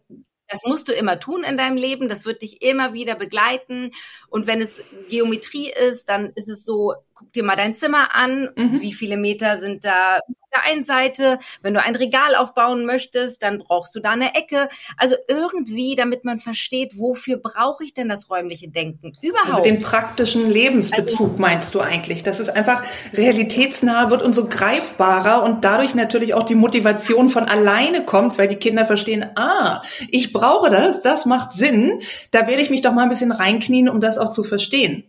das 0.49 0.63
musst 0.65 0.89
du 0.89 0.93
immer 0.93 1.21
tun 1.21 1.45
in 1.45 1.57
deinem 1.57 1.77
Leben, 1.77 2.09
das 2.09 2.25
wird 2.25 2.43
dich 2.43 2.63
immer 2.63 2.93
wieder 2.93 3.15
begleiten. 3.15 3.93
Und 4.29 4.47
wenn 4.47 4.61
es 4.61 4.83
Geometrie 5.09 5.71
ist, 5.71 6.09
dann 6.09 6.33
ist 6.35 6.49
es 6.49 6.65
so, 6.65 6.95
guck 7.23 7.33
dir 7.33 7.45
mal 7.45 7.57
dein 7.57 7.75
Zimmer 7.75 8.15
an, 8.15 8.51
mhm. 8.57 8.81
wie 8.81 8.93
viele 8.93 9.17
Meter 9.17 9.59
sind 9.59 9.85
da 9.85 10.19
der 10.55 10.65
einen 10.65 10.85
Seite. 10.85 11.39
Wenn 11.63 11.75
du 11.75 11.83
ein 11.83 11.97
Regal 11.97 12.35
aufbauen 12.35 12.85
möchtest, 12.85 13.43
dann 13.43 13.59
brauchst 13.59 13.95
du 13.95 14.01
da 14.01 14.11
eine 14.11 14.35
Ecke. 14.35 14.69
Also 14.97 15.17
irgendwie, 15.29 15.97
damit 15.97 16.25
man 16.25 16.41
versteht, 16.41 16.99
wofür 16.99 17.39
brauche 17.39 17.85
ich 17.85 17.95
denn 17.95 18.09
das 18.09 18.31
räumliche 18.31 18.69
Denken 18.69 19.13
überhaupt? 19.23 19.49
Also 19.49 19.63
den 19.63 19.81
praktischen 19.81 20.51
Lebensbezug 20.51 21.31
also, 21.31 21.41
meinst 21.41 21.75
du 21.75 21.81
eigentlich, 21.81 22.23
dass 22.23 22.39
es 22.39 22.49
einfach 22.49 22.83
realitätsnah 23.13 24.11
wird 24.11 24.23
und 24.23 24.35
so 24.35 24.47
greifbarer 24.47 25.43
und 25.43 25.65
dadurch 25.65 25.95
natürlich 25.95 26.35
auch 26.35 26.45
die 26.45 26.55
Motivation 26.55 27.31
von 27.31 27.45
alleine 27.45 28.05
kommt, 28.05 28.39
weil 28.39 28.49
die 28.49 28.57
Kinder 28.57 28.87
verstehen, 28.87 29.27
ah, 29.37 29.83
ich 30.11 30.33
brauche 30.33 30.71
das, 30.71 31.03
das 31.03 31.27
macht 31.27 31.53
Sinn. 31.53 32.01
Da 32.31 32.47
werde 32.47 32.61
ich 32.61 32.71
mich 32.71 32.83
doch 32.83 32.93
mal 32.93 33.05
ein 33.05 33.09
bisschen 33.09 33.33
reinknien, 33.33 33.89
um 33.89 34.01
das 34.01 34.19
auch 34.19 34.33
zu 34.33 34.45
verstehen. 34.45 35.05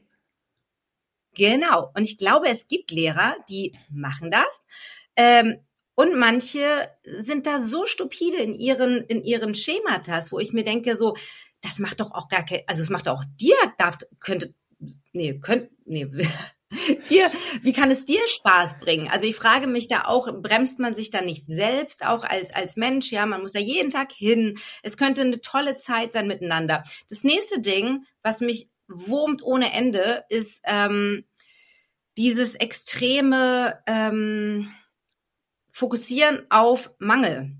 Genau. 1.36 1.92
Und 1.96 2.04
ich 2.04 2.18
glaube, 2.18 2.48
es 2.48 2.68
gibt 2.68 2.92
Lehrer, 2.92 3.36
die 3.50 3.78
machen 3.90 4.32
das. 4.32 4.66
Ähm, 5.16 5.60
und 5.96 6.16
manche 6.16 6.90
sind 7.04 7.46
da 7.46 7.62
so 7.62 7.86
stupide 7.86 8.38
in 8.38 8.56
ihren, 8.56 9.02
in 9.04 9.24
ihren 9.24 9.54
Schematas, 9.54 10.32
wo 10.32 10.40
ich 10.40 10.52
mir 10.52 10.64
denke, 10.64 10.98
so, 10.98 11.16
das 11.62 11.80
macht 11.80 12.00
doch 12.00 12.12
auch 12.12 12.30
gar 12.30 12.46
kein, 12.46 12.62
also 12.68 12.82
es 12.82 12.90
macht 12.90 13.08
auch 13.08 13.24
dir, 13.40 13.56
darf, 13.78 13.98
könnte, 14.20 14.54
nee, 15.12 15.40
könnte, 15.40 15.70
nee, 15.86 16.08
dir, 17.10 17.32
wie 17.62 17.74
kann 17.74 17.92
es 17.92 18.06
dir 18.06 18.26
Spaß 18.26 18.80
bringen? 18.80 19.08
Also 19.08 19.28
ich 19.28 19.36
frage 19.36 19.68
mich 19.68 19.88
da 19.88 20.06
auch, 20.06 20.28
bremst 20.42 20.80
man 20.80 20.96
sich 20.96 21.12
da 21.12 21.22
nicht 21.22 21.46
selbst 21.46 22.06
auch 22.06 22.24
als, 22.24 22.52
als 22.52 22.76
Mensch? 22.76 23.12
Ja, 23.12 23.28
man 23.28 23.42
muss 23.42 23.54
da 23.54 23.60
jeden 23.60 23.92
Tag 23.92 24.12
hin. 24.12 24.58
Es 24.82 24.98
könnte 24.98 25.22
eine 25.22 25.42
tolle 25.42 25.78
Zeit 25.78 26.12
sein 26.12 26.28
miteinander. 26.28 26.84
Das 27.10 27.24
nächste 27.24 27.60
Ding, 27.60 28.06
was 28.24 28.42
mich 28.42 28.70
wurmt 28.94 29.44
ohne 29.44 29.74
Ende, 29.74 30.24
ist 30.30 30.62
ähm, 30.66 31.26
dieses 32.18 32.56
extreme, 32.56 33.80
ähm, 33.88 34.72
fokussieren 35.72 36.46
auf 36.50 36.92
Mangel. 37.00 37.52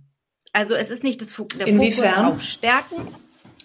Also 0.52 0.76
es 0.76 0.92
ist 0.92 1.04
nicht 1.04 1.22
das, 1.22 1.36
der 1.58 1.68
Inwiefern? 1.68 2.26
Fokus 2.26 2.38
auf 2.38 2.44
Stärken. 2.44 3.08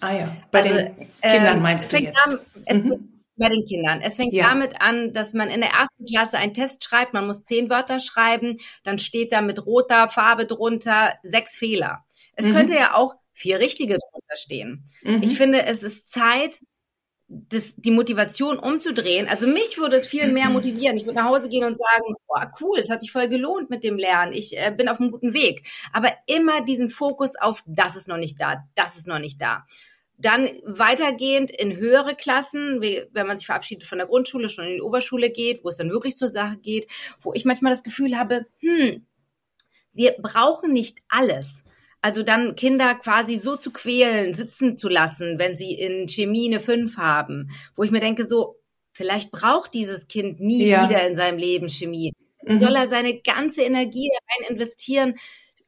Ah 0.01 0.13
ja, 0.13 0.35
bei 0.51 0.61
also, 0.61 0.73
den 0.73 0.95
Kindern 1.21 1.57
ähm, 1.57 1.61
meinst 1.61 1.93
du 1.93 1.97
jetzt? 1.97 2.17
An, 2.25 2.39
es 2.65 2.83
mhm. 2.83 3.19
Bei 3.39 3.47
den 3.47 3.63
Kindern. 3.63 4.01
Es 4.01 4.17
fängt 4.17 4.33
ja. 4.33 4.49
damit 4.49 4.81
an, 4.81 5.13
dass 5.13 5.33
man 5.33 5.49
in 5.49 5.61
der 5.61 5.69
ersten 5.69 6.03
Klasse 6.03 6.37
einen 6.37 6.53
Test 6.53 6.83
schreibt, 6.83 7.13
man 7.13 7.25
muss 7.25 7.45
zehn 7.45 7.69
Wörter 7.69 8.01
schreiben, 8.01 8.57
dann 8.83 8.99
steht 8.99 9.31
da 9.31 9.39
mit 9.39 9.65
roter 9.65 10.09
Farbe 10.09 10.45
drunter 10.45 11.13
sechs 11.23 11.55
Fehler. 11.55 12.03
Es 12.33 12.47
mhm. 12.47 12.53
könnte 12.53 12.75
ja 12.75 12.95
auch 12.95 13.15
vier 13.31 13.59
richtige 13.59 13.97
drunter 13.97 14.35
stehen. 14.35 14.83
Mhm. 15.03 15.23
Ich 15.23 15.37
finde, 15.37 15.65
es 15.65 15.83
ist 15.83 16.11
Zeit, 16.11 16.59
das, 17.29 17.75
die 17.75 17.91
Motivation 17.91 18.57
umzudrehen. 18.57 19.27
Also 19.27 19.45
mich 19.45 19.77
würde 19.77 19.97
es 19.97 20.07
viel 20.07 20.31
mehr 20.31 20.49
motivieren. 20.49 20.97
Ich 20.97 21.05
würde 21.05 21.19
nach 21.19 21.29
Hause 21.29 21.47
gehen 21.47 21.63
und 21.63 21.77
sagen, 21.77 22.15
boah, 22.27 22.51
cool, 22.59 22.79
es 22.79 22.89
hat 22.89 23.01
sich 23.01 23.11
voll 23.11 23.29
gelohnt 23.29 23.69
mit 23.69 23.83
dem 23.83 23.97
Lernen. 23.97 24.33
Ich 24.33 24.57
äh, 24.57 24.73
bin 24.75 24.89
auf 24.89 24.99
einem 24.99 25.11
guten 25.11 25.33
Weg. 25.33 25.69
Aber 25.93 26.11
immer 26.25 26.61
diesen 26.65 26.89
Fokus 26.89 27.35
auf, 27.35 27.63
das 27.67 27.95
ist 27.95 28.07
noch 28.07 28.17
nicht 28.17 28.41
da, 28.41 28.63
das 28.73 28.97
ist 28.97 29.07
noch 29.07 29.19
nicht 29.19 29.39
da. 29.39 29.65
Dann 30.17 30.49
weitergehend 30.65 31.51
in 31.51 31.77
höhere 31.77 32.15
Klassen, 32.15 32.81
wie, 32.81 33.05
wenn 33.11 33.27
man 33.27 33.37
sich 33.37 33.45
verabschiedet 33.45 33.85
von 33.85 33.99
der 33.99 34.07
Grundschule, 34.07 34.49
schon 34.49 34.65
in 34.65 34.75
die 34.75 34.81
Oberschule 34.81 35.29
geht, 35.29 35.63
wo 35.63 35.69
es 35.69 35.77
dann 35.77 35.91
wirklich 35.91 36.17
zur 36.17 36.27
Sache 36.29 36.57
geht, 36.57 36.87
wo 37.21 37.33
ich 37.33 37.45
manchmal 37.45 37.71
das 37.71 37.83
Gefühl 37.83 38.17
habe, 38.17 38.47
hm, 38.59 39.05
wir 39.93 40.15
brauchen 40.19 40.73
nicht 40.73 40.97
alles. 41.07 41.63
Also 42.01 42.23
dann 42.23 42.55
Kinder 42.55 42.95
quasi 42.95 43.35
so 43.35 43.55
zu 43.55 43.71
quälen, 43.71 44.33
sitzen 44.33 44.77
zu 44.77 44.87
lassen, 44.87 45.37
wenn 45.37 45.57
sie 45.57 45.73
in 45.73 46.07
Chemie 46.07 46.47
eine 46.47 46.59
5 46.59 46.97
haben, 46.97 47.49
wo 47.75 47.83
ich 47.83 47.91
mir 47.91 47.99
denke, 47.99 48.25
so, 48.25 48.55
vielleicht 48.93 49.31
braucht 49.31 49.73
dieses 49.73 50.07
Kind 50.07 50.39
nie 50.39 50.67
ja. 50.67 50.87
wieder 50.87 51.05
in 51.05 51.15
seinem 51.15 51.37
Leben 51.37 51.69
Chemie. 51.69 52.13
Mhm. 52.43 52.57
Soll 52.57 52.75
er 52.75 52.87
seine 52.87 53.19
ganze 53.19 53.63
Energie 53.63 54.09
rein 54.09 54.51
investieren, 54.51 55.15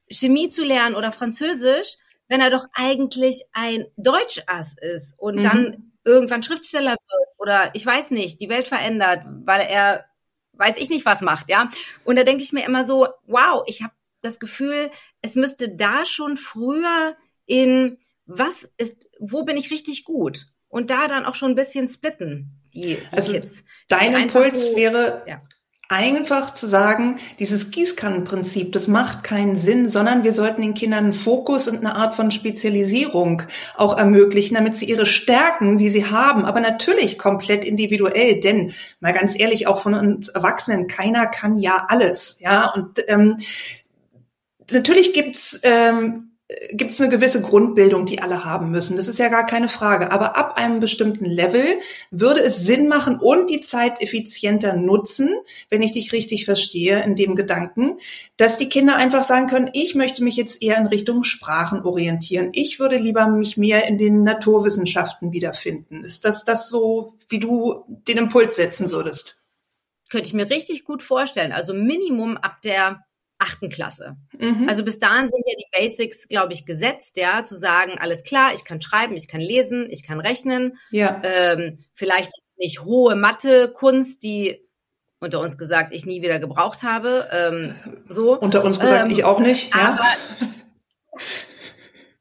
Chemie 0.09 0.49
zu 0.49 0.63
lernen 0.63 0.95
oder 0.95 1.11
Französisch, 1.11 1.97
wenn 2.27 2.41
er 2.41 2.49
doch 2.49 2.65
eigentlich 2.73 3.43
ein 3.51 3.85
Deutschass 3.97 4.75
ist 4.79 5.19
und 5.19 5.37
mhm. 5.37 5.43
dann 5.43 5.91
irgendwann 6.03 6.43
Schriftsteller 6.43 6.91
wird 6.91 7.29
oder 7.37 7.75
ich 7.75 7.85
weiß 7.85 8.11
nicht, 8.11 8.41
die 8.41 8.49
Welt 8.49 8.67
verändert, 8.67 9.23
weil 9.45 9.61
er 9.61 10.05
weiß 10.53 10.77
ich 10.77 10.89
nicht 10.89 11.05
was 11.05 11.21
macht, 11.21 11.49
ja. 11.49 11.69
Und 12.03 12.17
da 12.17 12.23
denke 12.23 12.43
ich 12.43 12.53
mir 12.53 12.65
immer 12.65 12.83
so, 12.83 13.07
wow, 13.25 13.63
ich 13.65 13.81
habe 13.81 13.93
das 14.21 14.39
Gefühl, 14.39 14.91
es 15.21 15.35
müsste 15.35 15.69
da 15.69 16.05
schon 16.05 16.37
früher 16.37 17.15
in 17.45 17.97
was 18.25 18.69
ist, 18.77 19.05
wo 19.19 19.43
bin 19.43 19.57
ich 19.57 19.71
richtig 19.71 20.05
gut? 20.05 20.47
Und 20.67 20.89
da 20.89 21.07
dann 21.07 21.25
auch 21.25 21.35
schon 21.35 21.51
ein 21.51 21.55
bisschen 21.55 21.89
splitten, 21.89 22.61
die, 22.73 22.95
die 22.95 22.97
also 23.11 23.33
Kids. 23.33 23.63
Dein 23.89 24.15
Impuls 24.15 24.69
so, 24.69 24.75
wäre, 24.75 25.23
ja 25.27 25.41
einfach 25.91 26.55
zu 26.55 26.67
sagen, 26.67 27.19
dieses 27.37 27.69
Gießkannenprinzip, 27.71 28.71
das 28.71 28.87
macht 28.87 29.23
keinen 29.25 29.57
Sinn, 29.57 29.89
sondern 29.89 30.23
wir 30.23 30.31
sollten 30.31 30.61
den 30.61 30.73
Kindern 30.73 31.03
einen 31.03 31.13
Fokus 31.13 31.67
und 31.67 31.79
eine 31.79 31.97
Art 31.97 32.15
von 32.15 32.31
Spezialisierung 32.31 33.43
auch 33.75 33.97
ermöglichen, 33.97 34.55
damit 34.55 34.77
sie 34.77 34.85
ihre 34.85 35.05
Stärken, 35.05 35.77
die 35.77 35.89
sie 35.89 36.05
haben, 36.05 36.45
aber 36.45 36.61
natürlich 36.61 37.19
komplett 37.19 37.65
individuell, 37.65 38.39
denn 38.39 38.73
mal 39.01 39.11
ganz 39.11 39.37
ehrlich, 39.37 39.67
auch 39.67 39.81
von 39.81 39.93
uns 39.93 40.29
Erwachsenen, 40.29 40.87
keiner 40.87 41.27
kann 41.27 41.57
ja 41.57 41.87
alles, 41.89 42.39
ja, 42.39 42.71
und 42.73 43.03
ähm, 43.09 43.39
natürlich 44.71 45.13
gibt's 45.13 45.59
ähm, 45.63 46.31
gibt 46.71 46.91
es 46.91 47.01
eine 47.01 47.09
gewisse 47.09 47.41
Grundbildung, 47.41 48.05
die 48.05 48.21
alle 48.21 48.43
haben 48.43 48.71
müssen. 48.71 48.97
Das 48.97 49.07
ist 49.07 49.19
ja 49.19 49.29
gar 49.29 49.45
keine 49.45 49.69
Frage. 49.69 50.11
Aber 50.11 50.37
ab 50.37 50.57
einem 50.57 50.79
bestimmten 50.79 51.25
Level 51.25 51.79
würde 52.09 52.41
es 52.41 52.57
Sinn 52.57 52.87
machen 52.87 53.19
und 53.19 53.49
die 53.49 53.61
Zeit 53.61 54.01
effizienter 54.01 54.75
nutzen, 54.75 55.29
wenn 55.69 55.81
ich 55.81 55.93
dich 55.93 56.11
richtig 56.11 56.45
verstehe 56.45 57.01
in 57.03 57.15
dem 57.15 57.35
Gedanken, 57.35 57.97
dass 58.37 58.57
die 58.57 58.69
Kinder 58.69 58.95
einfach 58.95 59.23
sagen 59.23 59.47
können, 59.47 59.69
ich 59.73 59.95
möchte 59.95 60.23
mich 60.23 60.35
jetzt 60.35 60.61
eher 60.61 60.77
in 60.77 60.87
Richtung 60.87 61.23
Sprachen 61.23 61.83
orientieren. 61.83 62.49
Ich 62.53 62.79
würde 62.79 62.97
lieber 62.97 63.27
mich 63.27 63.57
mehr 63.57 63.87
in 63.87 63.97
den 63.97 64.23
Naturwissenschaften 64.23 65.31
wiederfinden. 65.31 66.03
Ist 66.03 66.25
das 66.25 66.43
das 66.43 66.69
so, 66.69 67.15
wie 67.29 67.39
du 67.39 67.85
den 68.07 68.17
Impuls 68.17 68.55
setzen 68.55 68.91
würdest? 68.91 69.37
Könnte 70.09 70.27
ich 70.27 70.33
mir 70.33 70.49
richtig 70.49 70.83
gut 70.83 71.01
vorstellen. 71.01 71.53
Also 71.53 71.73
Minimum 71.73 72.35
ab 72.35 72.61
der 72.61 73.05
achten 73.41 73.69
Klasse. 73.69 74.15
Mhm. 74.37 74.69
Also 74.69 74.85
bis 74.85 74.99
dahin 74.99 75.29
sind 75.29 75.43
ja 75.45 75.55
die 75.57 75.65
Basics, 75.71 76.27
glaube 76.27 76.53
ich, 76.53 76.65
gesetzt, 76.65 77.17
ja, 77.17 77.43
zu 77.43 77.57
sagen, 77.57 77.97
alles 77.99 78.23
klar, 78.23 78.53
ich 78.53 78.63
kann 78.63 78.81
schreiben, 78.81 79.15
ich 79.15 79.27
kann 79.27 79.41
lesen, 79.41 79.87
ich 79.89 80.03
kann 80.03 80.19
rechnen. 80.19 80.77
Ja. 80.91 81.21
Ähm, 81.23 81.79
vielleicht 81.93 82.31
nicht 82.57 82.83
hohe 82.83 83.15
Mathe, 83.15 83.73
Kunst, 83.73 84.23
die 84.23 84.61
unter 85.19 85.39
uns 85.39 85.57
gesagt 85.57 85.93
ich 85.93 86.05
nie 86.05 86.21
wieder 86.21 86.39
gebraucht 86.39 86.83
habe. 86.83 87.27
Ähm, 87.31 87.75
so. 88.09 88.37
Unter 88.39 88.63
uns 88.63 88.79
gesagt 88.79 89.05
ähm, 89.05 89.11
ich 89.11 89.23
auch 89.23 89.39
nicht. 89.39 89.73
Ja. 89.75 89.99
Aber, 89.99 90.07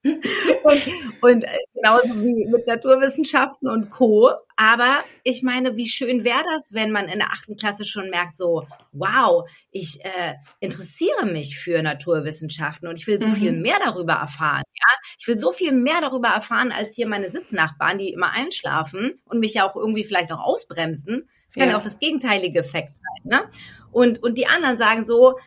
und, 0.02 0.82
und 1.20 1.44
äh, 1.44 1.58
genauso 1.74 2.22
wie 2.22 2.46
mit 2.50 2.66
Naturwissenschaften 2.66 3.68
und 3.68 3.90
Co. 3.90 4.30
Aber 4.56 4.98
ich 5.24 5.42
meine, 5.42 5.76
wie 5.76 5.86
schön 5.86 6.24
wäre 6.24 6.42
das, 6.54 6.72
wenn 6.72 6.90
man 6.90 7.06
in 7.06 7.18
der 7.18 7.32
achten 7.32 7.56
Klasse 7.56 7.84
schon 7.84 8.08
merkt, 8.08 8.36
so, 8.36 8.66
wow, 8.92 9.48
ich 9.70 10.02
äh, 10.02 10.34
interessiere 10.60 11.26
mich 11.26 11.58
für 11.58 11.82
Naturwissenschaften 11.82 12.88
und 12.88 12.98
ich 12.98 13.06
will 13.06 13.20
so 13.20 13.26
mhm. 13.26 13.32
viel 13.32 13.52
mehr 13.52 13.78
darüber 13.84 14.14
erfahren. 14.14 14.62
Ja, 14.72 15.08
ich 15.18 15.26
will 15.26 15.36
so 15.36 15.52
viel 15.52 15.72
mehr 15.72 16.00
darüber 16.00 16.28
erfahren 16.28 16.72
als 16.72 16.94
hier 16.94 17.06
meine 17.06 17.30
Sitznachbarn, 17.30 17.98
die 17.98 18.10
immer 18.10 18.30
einschlafen 18.30 19.12
und 19.26 19.40
mich 19.40 19.54
ja 19.54 19.68
auch 19.68 19.76
irgendwie 19.76 20.04
vielleicht 20.04 20.32
auch 20.32 20.40
ausbremsen. 20.40 21.28
Das 21.46 21.56
kann 21.56 21.64
ja, 21.64 21.72
ja 21.72 21.78
auch 21.78 21.82
das 21.82 21.98
gegenteilige 21.98 22.60
Effekt 22.60 22.92
sein. 22.96 23.20
Ne? 23.24 23.50
Und 23.92 24.22
und 24.22 24.38
die 24.38 24.46
anderen 24.46 24.78
sagen 24.78 25.04
so, 25.04 25.38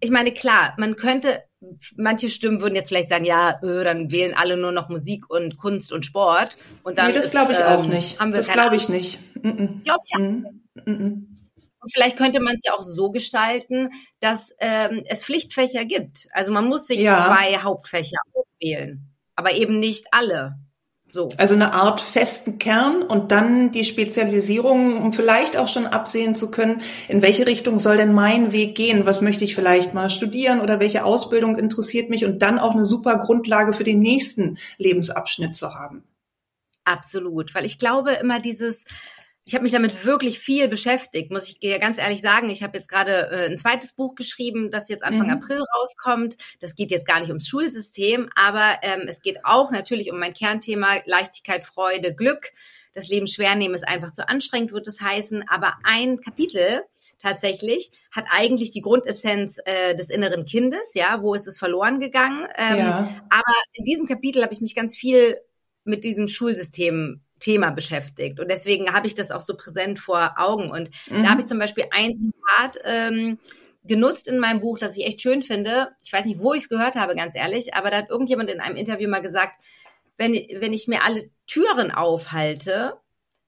ich 0.00 0.10
meine, 0.10 0.32
klar, 0.32 0.74
man 0.78 0.96
könnte 0.96 1.44
manche 1.96 2.28
Stimmen 2.28 2.60
würden 2.60 2.74
jetzt 2.74 2.88
vielleicht 2.88 3.08
sagen, 3.08 3.24
ja, 3.24 3.60
öh, 3.62 3.84
dann 3.84 4.10
wählen 4.10 4.34
alle 4.34 4.56
nur 4.56 4.72
noch 4.72 4.88
Musik 4.88 5.30
und 5.30 5.56
Kunst 5.56 5.92
und 5.92 6.04
Sport. 6.04 6.56
Und 6.82 6.98
dann 6.98 7.08
nee, 7.08 7.12
das 7.12 7.30
glaube 7.30 7.52
ich 7.52 7.58
ähm, 7.58 7.66
auch 7.66 7.86
nicht. 7.86 8.18
das 8.20 8.48
glaube 8.48 8.76
ich 8.76 8.88
nicht. 8.88 9.18
Ich 9.34 9.84
glaube 9.84 10.04
ja. 10.12 10.18
Mm 10.18 10.46
-mm. 10.76 11.26
Und 11.82 11.92
vielleicht 11.92 12.16
könnte 12.16 12.38
man 12.38 12.54
es 12.54 12.64
ja 12.64 12.74
auch 12.74 12.82
so 12.82 13.10
gestalten, 13.10 13.90
dass 14.20 14.54
ähm, 14.60 15.02
es 15.06 15.24
Pflichtfächer 15.24 15.84
gibt. 15.84 16.28
Also 16.32 16.52
man 16.52 16.66
muss 16.66 16.86
sich 16.86 17.00
ja. 17.00 17.26
zwei 17.26 17.58
Hauptfächer 17.58 18.18
wählen, 18.60 19.12
aber 19.34 19.52
eben 19.52 19.80
nicht 19.80 20.06
alle. 20.12 20.60
So. 21.14 21.28
Also 21.36 21.54
eine 21.54 21.74
Art 21.74 22.00
festen 22.00 22.58
Kern 22.58 23.02
und 23.02 23.32
dann 23.32 23.70
die 23.70 23.84
Spezialisierung, 23.84 24.96
um 24.96 25.12
vielleicht 25.12 25.58
auch 25.58 25.68
schon 25.68 25.86
absehen 25.86 26.34
zu 26.34 26.50
können, 26.50 26.80
in 27.06 27.20
welche 27.20 27.46
Richtung 27.46 27.78
soll 27.78 27.98
denn 27.98 28.14
mein 28.14 28.52
Weg 28.52 28.74
gehen? 28.74 29.04
Was 29.04 29.20
möchte 29.20 29.44
ich 29.44 29.54
vielleicht 29.54 29.92
mal 29.92 30.08
studieren 30.08 30.60
oder 30.60 30.80
welche 30.80 31.04
Ausbildung 31.04 31.58
interessiert 31.58 32.08
mich 32.08 32.24
und 32.24 32.40
dann 32.40 32.58
auch 32.58 32.70
eine 32.70 32.86
super 32.86 33.18
Grundlage 33.18 33.74
für 33.74 33.84
den 33.84 34.00
nächsten 34.00 34.56
Lebensabschnitt 34.78 35.54
zu 35.54 35.74
haben. 35.74 36.02
Absolut, 36.84 37.54
weil 37.54 37.66
ich 37.66 37.78
glaube 37.78 38.12
immer 38.12 38.40
dieses, 38.40 38.86
ich 39.44 39.54
habe 39.54 39.64
mich 39.64 39.72
damit 39.72 40.04
wirklich 40.04 40.38
viel 40.38 40.68
beschäftigt, 40.68 41.32
muss 41.32 41.48
ich 41.48 41.58
dir 41.58 41.78
ganz 41.80 41.98
ehrlich 41.98 42.20
sagen. 42.20 42.48
Ich 42.48 42.62
habe 42.62 42.78
jetzt 42.78 42.88
gerade 42.88 43.28
äh, 43.30 43.50
ein 43.50 43.58
zweites 43.58 43.92
Buch 43.92 44.14
geschrieben, 44.14 44.70
das 44.70 44.88
jetzt 44.88 45.02
Anfang 45.02 45.26
mhm. 45.26 45.32
April 45.32 45.60
rauskommt. 45.76 46.36
Das 46.60 46.76
geht 46.76 46.92
jetzt 46.92 47.06
gar 47.06 47.18
nicht 47.18 47.30
ums 47.30 47.48
Schulsystem, 47.48 48.30
aber 48.36 48.78
ähm, 48.82 49.02
es 49.08 49.20
geht 49.20 49.44
auch 49.44 49.72
natürlich 49.72 50.12
um 50.12 50.18
mein 50.18 50.32
Kernthema 50.32 50.98
Leichtigkeit, 51.06 51.64
Freude, 51.64 52.14
Glück. 52.14 52.52
Das 52.94 53.08
Leben 53.08 53.26
schwer 53.26 53.56
nehmen 53.56 53.74
ist 53.74 53.88
einfach 53.88 54.12
zu 54.12 54.28
anstrengend, 54.28 54.72
wird 54.72 54.86
es 54.86 55.00
heißen. 55.00 55.44
Aber 55.48 55.74
ein 55.82 56.20
Kapitel 56.20 56.82
tatsächlich 57.18 57.90
hat 58.12 58.26
eigentlich 58.30 58.70
die 58.70 58.80
Grundessenz 58.80 59.58
äh, 59.64 59.96
des 59.96 60.08
inneren 60.10 60.44
Kindes, 60.44 60.94
ja, 60.94 61.20
wo 61.20 61.34
ist 61.34 61.48
es 61.48 61.58
verloren 61.58 61.98
gegangen. 61.98 62.46
Ähm, 62.56 62.78
ja. 62.78 63.08
Aber 63.28 63.54
in 63.72 63.84
diesem 63.84 64.06
Kapitel 64.06 64.42
habe 64.42 64.52
ich 64.52 64.60
mich 64.60 64.76
ganz 64.76 64.94
viel 64.94 65.38
mit 65.84 66.04
diesem 66.04 66.28
Schulsystem 66.28 67.22
Thema 67.42 67.70
beschäftigt. 67.70 68.40
Und 68.40 68.48
deswegen 68.48 68.92
habe 68.92 69.06
ich 69.06 69.14
das 69.14 69.30
auch 69.30 69.40
so 69.40 69.56
präsent 69.56 69.98
vor 69.98 70.34
Augen. 70.36 70.70
Und 70.70 70.90
mhm. 71.10 71.22
da 71.22 71.30
habe 71.30 71.40
ich 71.40 71.46
zum 71.46 71.58
Beispiel 71.58 71.84
ein 71.90 72.14
Zitat 72.14 72.78
ähm, 72.84 73.38
genutzt 73.84 74.28
in 74.28 74.38
meinem 74.38 74.60
Buch, 74.60 74.78
das 74.78 74.96
ich 74.96 75.04
echt 75.04 75.20
schön 75.20 75.42
finde. 75.42 75.88
Ich 76.04 76.12
weiß 76.12 76.24
nicht, 76.24 76.40
wo 76.40 76.54
ich 76.54 76.62
es 76.62 76.68
gehört 76.68 76.96
habe, 76.96 77.16
ganz 77.16 77.34
ehrlich, 77.34 77.74
aber 77.74 77.90
da 77.90 77.98
hat 77.98 78.10
irgendjemand 78.10 78.48
in 78.48 78.60
einem 78.60 78.76
Interview 78.76 79.08
mal 79.08 79.22
gesagt, 79.22 79.56
wenn, 80.16 80.32
wenn 80.32 80.72
ich 80.72 80.86
mir 80.86 81.02
alle 81.02 81.30
Türen 81.46 81.90
aufhalte, 81.90 82.94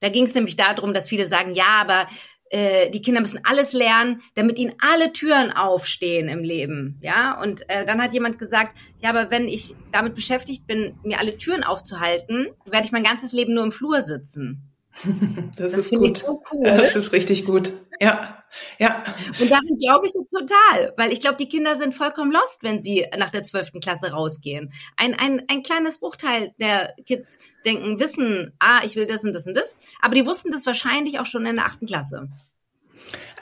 da 0.01 0.09
ging 0.09 0.25
es 0.25 0.35
nämlich 0.35 0.57
darum, 0.57 0.93
dass 0.93 1.09
viele 1.09 1.27
sagen, 1.27 1.55
ja, 1.55 1.81
aber 1.81 2.09
äh, 2.51 2.91
die 2.91 3.03
Kinder 3.03 3.21
müssen 3.21 3.45
alles 3.45 3.73
lernen, 3.73 4.23
damit 4.35 4.59
ihnen 4.59 4.75
alle 4.79 5.13
Türen 5.13 5.51
aufstehen 5.51 6.29
im 6.29 6.45
Leben. 6.45 6.99
Ja, 7.01 7.41
und 7.41 7.69
äh, 7.69 7.85
dann 7.87 8.03
hat 8.03 8.13
jemand 8.13 8.39
gesagt, 8.39 8.77
ja, 9.01 9.11
aber 9.11 9.31
wenn 9.31 9.49
ich 9.49 9.75
damit 9.93 10.15
beschäftigt 10.15 10.67
bin, 10.67 10.95
mir 11.03 11.19
alle 11.19 11.37
Türen 11.37 11.65
aufzuhalten, 11.65 12.49
werde 12.65 12.87
ich 12.87 12.93
mein 12.93 13.03
ganzes 13.05 13.33
Leben 13.33 13.55
nur 13.55 13.65
im 13.65 13.73
Flur 13.73 14.03
sitzen. 14.03 14.74
Das, 15.57 15.73
das 15.73 15.87
ist 15.87 15.91
gut. 15.91 16.19
So 16.19 16.43
cool. 16.53 16.65
Das 16.65 16.97
ist 16.97 17.13
richtig 17.13 17.45
gut. 17.45 17.73
Ja. 18.01 18.45
Ja. 18.79 19.03
Und 19.41 19.51
darin 19.51 19.77
glaube 19.79 20.07
ich 20.07 20.13
total, 20.31 20.93
weil 20.97 21.13
ich 21.13 21.21
glaube, 21.21 21.37
die 21.37 21.49
Kinder 21.49 21.77
sind 21.77 21.95
vollkommen 21.95 22.33
lost, 22.33 22.63
wenn 22.63 22.81
sie 22.81 23.07
nach 23.17 23.31
der 23.31 23.43
zwölften 23.43 23.81
Klasse 23.81 24.13
rausgehen. 24.13 24.73
Ein, 24.97 25.15
ein, 25.15 25.43
ein 25.49 25.63
kleines 25.63 25.99
Bruchteil 25.99 26.55
der 26.59 26.95
Kids 27.07 27.39
denken, 27.65 27.99
wissen, 27.99 28.55
ah, 28.59 28.81
ich 28.85 28.97
will 28.97 29.07
das 29.07 29.25
und 29.25 29.33
das 29.33 29.47
und 29.47 29.55
das, 29.55 29.77
aber 30.01 30.15
die 30.15 30.27
wussten 30.27 30.51
das 30.51 30.67
wahrscheinlich 30.67 31.19
auch 31.19 31.27
schon 31.27 31.47
in 31.47 31.57
der 31.57 31.67
achten 31.67 31.87
Klasse. 31.87 32.29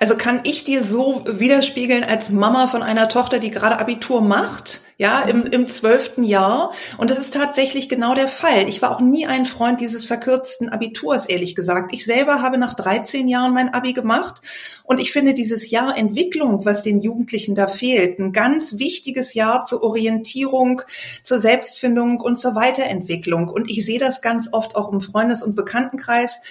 Also 0.03 0.17
kann 0.17 0.41
ich 0.43 0.65
dir 0.65 0.83
so 0.83 1.23
widerspiegeln 1.29 2.03
als 2.03 2.29
Mama 2.29 2.67
von 2.67 2.83
einer 2.83 3.09
Tochter, 3.09 3.39
die 3.39 3.53
gerade 3.53 3.79
Abitur 3.79 4.21
macht, 4.21 4.81
ja, 4.99 5.21
im, 5.21 5.45
im 5.45 5.69
zwölften 5.69 6.25
Jahr. 6.25 6.73
Und 6.99 7.09
das 7.09 7.19
ist 7.19 7.35
tatsächlich 7.35 7.89
genau 7.89 8.17
der 8.17 8.27
Fall. 8.27 8.69
Ich 8.69 8.83
war 8.83 8.91
auch 8.91 9.01
nie 9.01 9.27
ein 9.27 9.47
Freund 9.47 9.81
dieses 9.81 10.05
verkürzten 10.05 10.71
Abiturs, 10.71 11.27
ehrlich 11.27 11.55
gesagt. 11.55 11.95
Ich 11.95 12.05
selber 12.05 12.43
habe 12.43 12.59
nach 12.59 12.75
13 12.75 13.29
Jahren 13.29 13.55
mein 13.55 13.73
Abi 13.73 13.93
gemacht. 13.93 14.41
Und 14.83 15.01
ich 15.01 15.13
finde 15.13 15.35
dieses 15.35 15.71
Jahr 15.71 15.97
Entwicklung, 15.97 16.65
was 16.65 16.83
den 16.83 17.01
Jugendlichen 17.01 17.55
da 17.55 17.69
fehlt, 17.69 18.19
ein 18.19 18.33
ganz 18.33 18.79
wichtiges 18.79 19.35
Jahr 19.35 19.63
zur 19.63 19.85
Orientierung, 19.85 20.83
zur 21.23 21.39
Selbstfindung 21.39 22.21
und 22.21 22.41
zur 22.41 22.57
Weiterentwicklung. 22.57 23.49
Und 23.49 23.71
ich 23.71 23.85
sehe 23.87 24.01
das 24.01 24.21
ganz 24.21 24.53
oft 24.53 24.75
auch 24.75 24.93
im 24.93 25.01
Freundes- 25.01 25.45
und 25.45 25.55
Bekanntenkreis 25.55 26.43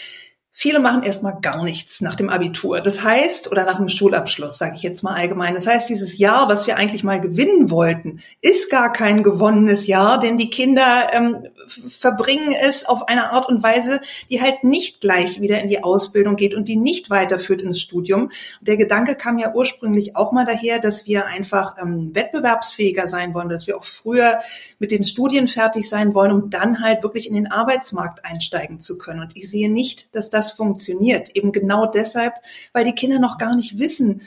Viele 0.53 0.79
machen 0.79 1.03
erstmal 1.03 1.39
gar 1.39 1.63
nichts 1.63 2.01
nach 2.01 2.15
dem 2.15 2.29
Abitur. 2.29 2.81
Das 2.81 3.01
heißt, 3.01 3.49
oder 3.49 3.63
nach 3.63 3.77
dem 3.77 3.87
Schulabschluss, 3.87 4.57
sage 4.57 4.75
ich 4.75 4.83
jetzt 4.83 5.01
mal 5.01 5.15
allgemein. 5.15 5.53
Das 5.53 5.65
heißt, 5.65 5.87
dieses 5.87 6.17
Jahr, 6.17 6.49
was 6.49 6.67
wir 6.67 6.75
eigentlich 6.75 7.05
mal 7.05 7.21
gewinnen 7.21 7.71
wollten, 7.71 8.19
ist 8.41 8.69
gar 8.69 8.91
kein 8.91 9.23
gewonnenes 9.23 9.87
Jahr, 9.87 10.19
denn 10.19 10.37
die 10.37 10.49
Kinder 10.49 11.07
ähm, 11.13 11.47
verbringen 11.89 12.53
es 12.61 12.85
auf 12.85 13.07
eine 13.07 13.31
Art 13.31 13.47
und 13.47 13.63
Weise, 13.63 14.01
die 14.29 14.41
halt 14.41 14.65
nicht 14.65 14.99
gleich 14.99 15.39
wieder 15.39 15.61
in 15.61 15.69
die 15.69 15.85
Ausbildung 15.85 16.35
geht 16.35 16.53
und 16.53 16.67
die 16.67 16.75
nicht 16.75 17.09
weiterführt 17.09 17.61
ins 17.61 17.79
Studium. 17.79 18.29
Der 18.59 18.75
Gedanke 18.75 19.15
kam 19.15 19.39
ja 19.39 19.53
ursprünglich 19.53 20.17
auch 20.17 20.33
mal 20.33 20.45
daher, 20.45 20.79
dass 20.79 21.07
wir 21.07 21.27
einfach 21.27 21.77
ähm, 21.81 22.11
wettbewerbsfähiger 22.13 23.07
sein 23.07 23.33
wollen, 23.33 23.47
dass 23.47 23.67
wir 23.67 23.77
auch 23.77 23.85
früher 23.85 24.41
mit 24.79 24.91
den 24.91 25.05
Studien 25.05 25.47
fertig 25.47 25.87
sein 25.87 26.13
wollen, 26.13 26.33
um 26.33 26.49
dann 26.49 26.83
halt 26.83 27.03
wirklich 27.03 27.25
in 27.25 27.35
den 27.35 27.49
Arbeitsmarkt 27.49 28.25
einsteigen 28.25 28.81
zu 28.81 28.97
können. 28.97 29.21
Und 29.21 29.37
ich 29.37 29.49
sehe 29.49 29.71
nicht, 29.71 30.13
dass 30.13 30.29
das 30.29 30.40
das 30.41 30.51
funktioniert. 30.51 31.35
Eben 31.35 31.51
genau 31.51 31.85
deshalb, 31.85 32.33
weil 32.73 32.85
die 32.85 32.95
Kinder 32.95 33.19
noch 33.19 33.37
gar 33.37 33.55
nicht 33.55 33.77
wissen, 33.79 34.21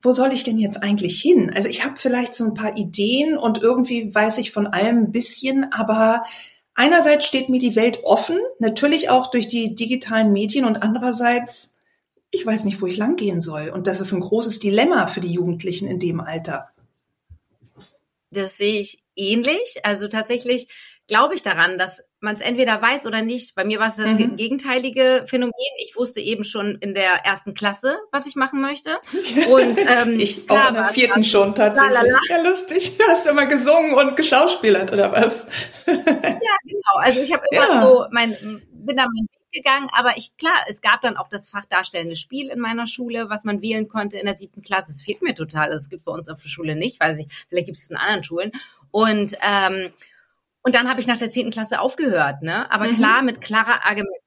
wo 0.00 0.12
soll 0.12 0.32
ich 0.32 0.44
denn 0.44 0.58
jetzt 0.58 0.82
eigentlich 0.82 1.20
hin? 1.20 1.52
Also 1.54 1.68
ich 1.68 1.84
habe 1.84 1.96
vielleicht 1.96 2.34
so 2.34 2.44
ein 2.44 2.54
paar 2.54 2.76
Ideen 2.76 3.36
und 3.36 3.58
irgendwie 3.58 4.14
weiß 4.14 4.38
ich 4.38 4.52
von 4.52 4.66
allem 4.66 4.98
ein 4.98 5.12
bisschen, 5.12 5.72
aber 5.72 6.24
einerseits 6.74 7.26
steht 7.26 7.48
mir 7.48 7.58
die 7.58 7.74
Welt 7.74 8.00
offen, 8.04 8.38
natürlich 8.60 9.10
auch 9.10 9.30
durch 9.30 9.48
die 9.48 9.74
digitalen 9.74 10.32
Medien 10.32 10.64
und 10.64 10.82
andererseits 10.82 11.78
ich 12.30 12.44
weiß 12.44 12.64
nicht, 12.64 12.80
wo 12.80 12.86
ich 12.86 12.96
langgehen 12.96 13.40
soll. 13.40 13.70
Und 13.70 13.86
das 13.86 14.00
ist 14.00 14.12
ein 14.12 14.20
großes 14.20 14.58
Dilemma 14.58 15.06
für 15.06 15.20
die 15.20 15.32
Jugendlichen 15.32 15.88
in 15.88 15.98
dem 15.98 16.20
Alter. 16.20 16.68
Das 18.30 18.58
sehe 18.58 18.80
ich 18.80 19.02
ähnlich. 19.16 19.80
Also 19.84 20.08
tatsächlich 20.08 20.68
glaube 21.08 21.34
ich 21.34 21.42
daran, 21.42 21.78
dass 21.78 22.02
man 22.20 22.34
es 22.34 22.40
entweder 22.40 22.80
weiß 22.80 23.06
oder 23.06 23.22
nicht. 23.22 23.54
Bei 23.54 23.64
mir 23.64 23.80
war 23.80 23.88
es 23.88 23.96
das 23.96 24.10
mhm. 24.10 24.36
gegenteilige 24.36 25.24
Phänomen. 25.26 25.52
Ich 25.80 25.96
wusste 25.96 26.20
eben 26.20 26.44
schon 26.44 26.76
in 26.80 26.94
der 26.94 27.24
ersten 27.24 27.54
Klasse, 27.54 27.98
was 28.12 28.26
ich 28.26 28.36
machen 28.36 28.60
möchte. 28.60 28.98
Und 29.50 29.78
ähm, 29.78 30.20
ich 30.20 30.46
klar, 30.46 30.64
auch 30.64 30.68
in 30.68 30.74
der 30.74 30.84
vierten 30.86 31.24
schon 31.24 31.54
tatsächlich. 31.54 31.94
Lalala. 31.94 32.18
Ja, 32.28 32.42
lustig. 32.42 32.98
Hast 33.08 33.26
du 33.26 33.30
immer 33.30 33.46
gesungen 33.46 33.94
und 33.94 34.16
geschauspielert 34.16 34.92
oder 34.92 35.10
was? 35.10 35.46
ja, 35.86 35.94
genau. 35.94 36.96
Also 37.00 37.20
ich 37.20 37.32
habe 37.32 37.44
immer 37.50 37.68
ja. 37.68 37.86
so 37.86 38.06
mein 38.10 38.36
bin 38.70 38.96
da 38.96 39.04
meinen 39.04 39.28
Weg 39.28 39.64
gegangen, 39.64 39.88
aber 39.92 40.16
ich 40.16 40.36
klar, 40.36 40.64
es 40.66 40.80
gab 40.80 41.02
dann 41.02 41.16
auch 41.16 41.28
das 41.28 41.48
Fach 41.48 41.64
darstellende 41.66 42.16
Spiel 42.16 42.48
in 42.48 42.58
meiner 42.58 42.86
Schule, 42.86 43.28
was 43.28 43.44
man 43.44 43.60
wählen 43.60 43.88
konnte 43.88 44.18
in 44.18 44.26
der 44.26 44.36
siebten 44.36 44.62
Klasse. 44.62 44.92
Es 44.92 45.02
fehlt 45.02 45.22
mir 45.22 45.34
total. 45.34 45.64
Also 45.64 45.76
es 45.76 45.90
gibt 45.90 46.04
bei 46.04 46.12
uns 46.12 46.28
auf 46.28 46.42
der 46.42 46.48
Schule 46.48 46.74
nicht, 46.74 47.00
weiß 47.00 47.16
nicht. 47.16 47.46
Vielleicht 47.48 47.66
gibt 47.66 47.78
es 47.78 47.90
in 47.90 47.96
anderen 47.96 48.24
Schulen. 48.24 48.52
Und 48.90 49.36
ähm, 49.42 49.92
und 50.68 50.74
dann 50.74 50.86
habe 50.86 51.00
ich 51.00 51.06
nach 51.06 51.16
der 51.16 51.30
zehnten 51.30 51.50
Klasse 51.50 51.80
aufgehört, 51.80 52.42
ne? 52.42 52.70
Aber 52.70 52.84
mhm. 52.84 52.96
klar, 52.96 53.22
mit 53.22 53.40
klarer 53.40 53.80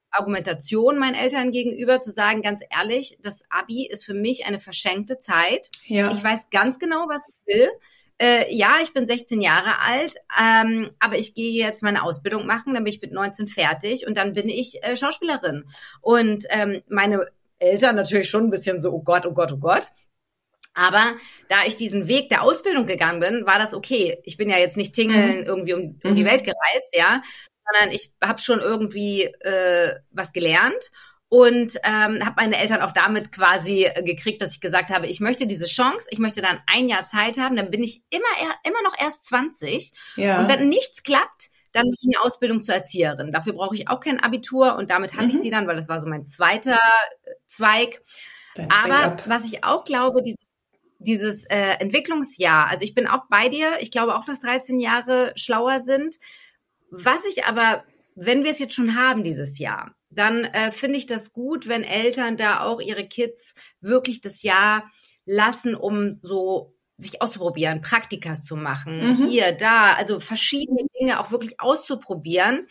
Argumentation 0.10 0.98
meinen 0.98 1.14
Eltern 1.14 1.52
gegenüber 1.52 2.00
zu 2.00 2.10
sagen, 2.10 2.42
ganz 2.42 2.64
ehrlich, 2.72 3.20
das 3.22 3.44
Abi 3.52 3.86
ist 3.86 4.04
für 4.04 4.16
mich 4.16 4.44
eine 4.48 4.60
verschenkte 4.60 5.20
Zeit. 5.20 5.70
Ja. 5.86 6.12
Ich 6.12 6.24
weiß 6.24 6.50
ganz 6.50 6.80
genau, 6.80 7.06
was 7.08 7.28
ich 7.30 7.36
will. 7.46 7.70
Äh, 8.18 8.52
ja, 8.56 8.78
ich 8.82 8.92
bin 8.92 9.06
16 9.06 9.40
Jahre 9.40 9.82
alt, 9.88 10.16
ähm, 10.42 10.90
aber 10.98 11.20
ich 11.20 11.36
gehe 11.36 11.64
jetzt 11.64 11.84
meine 11.84 12.02
Ausbildung 12.02 12.48
machen, 12.48 12.74
dann 12.74 12.86
bin 12.86 12.92
ich 12.92 13.02
mit 13.04 13.12
19 13.12 13.48
fertig 13.48 14.08
und 14.08 14.18
dann 14.18 14.34
bin 14.34 14.50
ich 14.50 14.84
äh, 14.84 14.96
Schauspielerin. 14.96 15.66
Und 16.02 16.46
ähm, 16.50 16.82
meine 16.90 17.28
Eltern 17.60 17.98
natürlich 17.98 18.32
schon 18.32 18.46
ein 18.46 18.50
bisschen 18.50 18.82
so, 18.82 18.92
oh 18.92 19.04
Gott, 19.04 19.28
oh 19.28 19.34
Gott, 19.34 19.52
oh 19.52 19.58
Gott. 19.58 19.84
Aber 20.74 21.16
da 21.50 21.66
ich 21.66 21.76
diesen 21.76 22.08
Weg 22.08 22.30
der 22.30 22.44
Ausbildung 22.44 22.86
gegangen 22.86 23.20
bin, 23.20 23.46
war 23.46 23.60
das 23.60 23.74
okay. 23.74 24.20
Ich 24.24 24.38
bin 24.38 24.50
ja 24.50 24.58
jetzt 24.58 24.78
nicht 24.78 24.96
tingeln 24.96 25.42
mhm. 25.42 25.46
irgendwie 25.46 25.74
um, 25.74 26.00
um 26.04 26.16
die 26.16 26.24
mhm. 26.24 26.28
Welt 26.28 26.44
gereist, 26.44 26.94
ja, 26.94 27.22
sondern 27.54 27.94
ich 27.94 28.14
habe 28.22 28.42
schon 28.42 28.60
irgendwie 28.60 29.24
äh, 29.24 29.96
was 30.12 30.34
gelernt 30.34 30.92
und 31.30 31.78
ähm, 31.84 32.26
habe 32.26 32.36
meine 32.38 32.58
Eltern 32.58 32.82
auch 32.82 32.92
damit 32.92 33.32
quasi 33.32 33.86
äh, 33.86 34.04
gekriegt, 34.04 34.42
dass 34.42 34.54
ich 34.54 34.62
gesagt 34.62 34.90
habe, 34.90 35.08
ich 35.08 35.22
möchte 35.22 35.48
diese 35.48 35.66
Chance, 35.66 36.08
ich 36.10 36.20
möchte 36.20 36.42
dann 36.42 36.60
ein 36.68 36.90
Jahr 36.90 37.06
Zeit 37.06 37.38
haben, 37.38 37.56
dann 37.56 37.72
bin 37.72 37.84
ich 37.84 38.04
immer 38.10 38.26
immer 38.64 38.82
noch 38.84 39.00
erst 39.00 39.26
20 39.26 39.94
ja. 40.18 40.42
und 40.42 40.50
wenn 40.50 40.68
nichts 40.68 41.04
klappt, 41.04 41.50
dann 41.72 41.86
eine 41.86 42.22
Ausbildung 42.22 42.64
zur 42.64 42.76
Erzieherin. 42.76 43.32
Dafür 43.32 43.54
brauche 43.54 43.76
ich 43.76 43.88
auch 43.88 44.02
kein 44.02 44.20
Abitur 44.20 44.76
und 44.76 44.90
damit 44.90 45.14
hatte 45.14 45.28
mhm. 45.28 45.32
ich 45.32 45.40
sie 45.40 45.50
dann, 45.50 45.68
weil 45.68 45.78
das 45.78 45.88
war 45.88 46.02
so 46.02 46.08
mein 46.08 46.26
zweiter 46.26 46.76
äh, 46.76 47.32
Zweig. 47.46 48.02
Dein 48.56 48.70
Aber 48.70 49.16
was 49.26 49.46
ich 49.46 49.64
auch 49.64 49.86
glaube, 49.86 50.22
dieses 50.22 50.51
dieses 51.02 51.46
äh, 51.46 51.78
Entwicklungsjahr, 51.80 52.68
also 52.68 52.84
ich 52.84 52.94
bin 52.94 53.08
auch 53.08 53.26
bei 53.30 53.50
dir, 53.50 53.78
ich 53.80 53.92
glaube 53.92 54.16
auch, 54.16 54.26
dass 54.26 54.40
13 54.40 54.80
Jahre 54.80 55.34
schlauer 55.36 55.80
sind. 55.80 56.18
Was 56.90 57.26
ich 57.26 57.46
aber, 57.46 57.84
wenn 58.16 58.44
wir 58.44 58.52
es 58.52 58.60
jetzt 58.60 58.76
schon 58.76 58.96
haben 58.96 59.24
dieses 59.24 59.60
Jahr, 59.60 59.96
dann 60.10 60.44
äh, 60.44 60.72
finde 60.72 60.98
ich 60.98 61.06
das 61.06 61.34
gut, 61.34 61.68
wenn 61.68 61.84
Eltern 61.84 62.38
da 62.38 62.64
auch 62.64 62.82
ihre 62.82 63.08
Kids 63.08 63.54
wirklich 63.80 64.22
das 64.22 64.44
Jahr 64.44 64.90
lassen, 65.26 65.76
um 65.76 66.12
so 66.12 66.76
sich 66.98 67.22
auszuprobieren, 67.22 67.82
Praktikas 67.82 68.46
zu 68.46 68.56
machen, 68.56 69.00
mhm. 69.00 69.28
hier, 69.28 69.54
da, 69.54 69.94
also 69.94 70.20
verschiedene 70.20 70.88
Dinge 71.00 71.20
auch 71.20 71.32
wirklich 71.32 71.60
auszuprobieren 71.60 72.68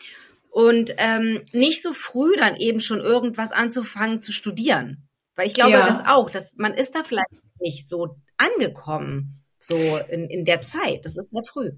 und 0.49 0.93
ähm, 0.97 1.41
nicht 1.51 1.81
so 1.81 1.93
früh 1.93 2.35
dann 2.37 2.55
eben 2.55 2.79
schon 2.79 2.99
irgendwas 2.99 3.51
anzufangen 3.51 4.21
zu 4.21 4.31
studieren. 4.31 5.07
Weil 5.41 5.47
ich 5.47 5.55
glaube 5.55 5.71
ja. 5.71 5.87
das 5.87 6.03
auch, 6.05 6.29
dass 6.29 6.55
man 6.57 6.75
ist 6.75 6.93
da 6.93 7.03
vielleicht 7.03 7.33
nicht 7.59 7.87
so 7.87 8.15
angekommen, 8.37 9.41
so 9.57 9.75
in, 10.07 10.29
in 10.29 10.45
der 10.45 10.61
Zeit. 10.61 11.03
Das 11.03 11.17
ist 11.17 11.31
sehr 11.31 11.41
früh. 11.41 11.71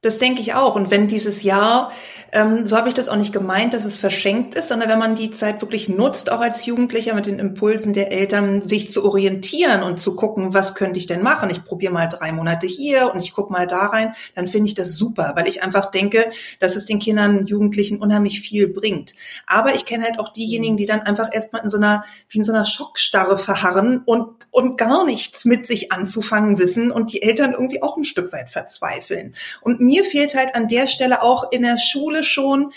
Das 0.00 0.20
denke 0.20 0.40
ich 0.40 0.54
auch. 0.54 0.76
Und 0.76 0.92
wenn 0.92 1.08
dieses 1.08 1.42
Jahr, 1.42 1.90
ähm, 2.30 2.68
so 2.68 2.76
habe 2.76 2.88
ich 2.88 2.94
das 2.94 3.08
auch 3.08 3.16
nicht 3.16 3.32
gemeint, 3.32 3.74
dass 3.74 3.84
es 3.84 3.96
verschenkt 3.96 4.54
ist, 4.54 4.68
sondern 4.68 4.88
wenn 4.88 4.98
man 5.00 5.16
die 5.16 5.32
Zeit 5.32 5.60
wirklich 5.60 5.88
nutzt, 5.88 6.30
auch 6.30 6.38
als 6.38 6.66
Jugendlicher 6.66 7.14
mit 7.14 7.26
den 7.26 7.40
Impulsen 7.40 7.94
der 7.94 8.12
Eltern, 8.12 8.62
sich 8.62 8.92
zu 8.92 9.04
orientieren 9.04 9.82
und 9.82 9.98
zu 9.98 10.14
gucken, 10.14 10.54
was 10.54 10.76
könnte 10.76 11.00
ich 11.00 11.08
denn 11.08 11.20
machen? 11.20 11.50
Ich 11.50 11.64
probiere 11.64 11.92
mal 11.92 12.06
drei 12.06 12.30
Monate 12.30 12.68
hier 12.68 13.12
und 13.12 13.24
ich 13.24 13.32
gucke 13.32 13.52
mal 13.52 13.66
da 13.66 13.86
rein, 13.86 14.14
dann 14.36 14.46
finde 14.46 14.68
ich 14.68 14.76
das 14.76 14.96
super, 14.96 15.32
weil 15.34 15.48
ich 15.48 15.64
einfach 15.64 15.90
denke, 15.90 16.30
dass 16.60 16.76
es 16.76 16.86
den 16.86 17.00
Kindern, 17.00 17.46
Jugendlichen 17.46 17.98
unheimlich 17.98 18.40
viel 18.40 18.68
bringt. 18.68 19.14
Aber 19.48 19.74
ich 19.74 19.84
kenne 19.84 20.04
halt 20.04 20.20
auch 20.20 20.32
diejenigen, 20.32 20.76
die 20.76 20.86
dann 20.86 21.00
einfach 21.00 21.30
erstmal 21.32 21.64
in 21.64 21.70
so 21.70 21.76
einer, 21.76 22.04
wie 22.28 22.38
in 22.38 22.44
so 22.44 22.52
einer 22.52 22.66
Schockstarre 22.66 23.36
verharren 23.36 24.02
und, 24.04 24.46
und 24.52 24.76
gar 24.76 25.04
nichts 25.04 25.44
mit 25.44 25.66
sich 25.66 25.90
anzufangen 25.90 26.56
wissen 26.60 26.92
und 26.92 27.12
die 27.12 27.22
Eltern 27.22 27.50
irgendwie 27.50 27.82
auch 27.82 27.96
ein 27.96 28.04
Stück 28.04 28.32
weit 28.32 28.48
verzweifeln. 28.48 29.34
Und 29.60 29.87
mir 29.88 30.04
fehlt 30.04 30.34
halt 30.34 30.54
an 30.54 30.68
der 30.68 30.86
Stelle 30.86 31.22
auch 31.22 31.50
in 31.50 31.62
der 31.62 31.78
Schule 31.78 32.22
schon 32.22 32.72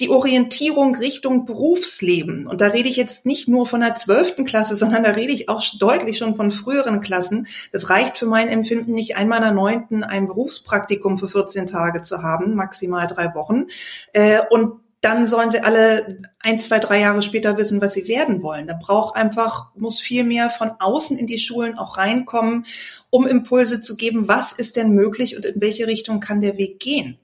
die 0.00 0.08
Orientierung 0.08 0.96
Richtung 0.96 1.44
Berufsleben. 1.44 2.46
Und 2.46 2.60
da 2.60 2.68
rede 2.68 2.88
ich 2.88 2.96
jetzt 2.96 3.26
nicht 3.26 3.48
nur 3.48 3.66
von 3.66 3.80
der 3.80 3.96
zwölften 3.96 4.46
Klasse, 4.46 4.74
sondern 4.74 5.02
da 5.02 5.10
rede 5.10 5.32
ich 5.32 5.48
auch 5.48 5.62
deutlich 5.78 6.16
schon 6.16 6.36
von 6.36 6.52
früheren 6.52 7.02
Klassen. 7.02 7.46
Es 7.70 7.90
reicht 7.90 8.16
für 8.16 8.26
mein 8.26 8.48
Empfinden 8.48 8.92
nicht 8.92 9.16
einmal 9.16 9.38
in 9.38 9.44
der 9.44 9.52
neunten 9.52 10.02
ein 10.02 10.26
Berufspraktikum 10.26 11.18
für 11.18 11.28
14 11.28 11.66
Tage 11.66 12.02
zu 12.02 12.22
haben, 12.22 12.54
maximal 12.54 13.06
drei 13.06 13.34
Wochen. 13.34 13.66
Äh, 14.12 14.40
und 14.48 14.80
dann 15.00 15.26
sollen 15.26 15.50
sie 15.50 15.60
alle 15.60 16.20
ein, 16.40 16.60
zwei, 16.60 16.78
drei 16.78 17.00
Jahre 17.00 17.22
später 17.22 17.56
wissen, 17.56 17.80
was 17.80 17.94
sie 17.94 18.06
werden 18.06 18.42
wollen. 18.42 18.66
Da 18.66 18.74
braucht 18.74 19.16
einfach, 19.16 19.74
muss 19.74 19.98
viel 19.98 20.24
mehr 20.24 20.50
von 20.50 20.72
außen 20.78 21.18
in 21.18 21.26
die 21.26 21.38
Schulen 21.38 21.78
auch 21.78 21.96
reinkommen, 21.96 22.66
um 23.08 23.26
Impulse 23.26 23.80
zu 23.80 23.96
geben, 23.96 24.28
was 24.28 24.52
ist 24.52 24.76
denn 24.76 24.90
möglich 24.90 25.36
und 25.36 25.46
in 25.46 25.60
welche 25.60 25.86
Richtung 25.86 26.20
kann 26.20 26.42
der 26.42 26.58
Weg 26.58 26.80
gehen. 26.80 27.18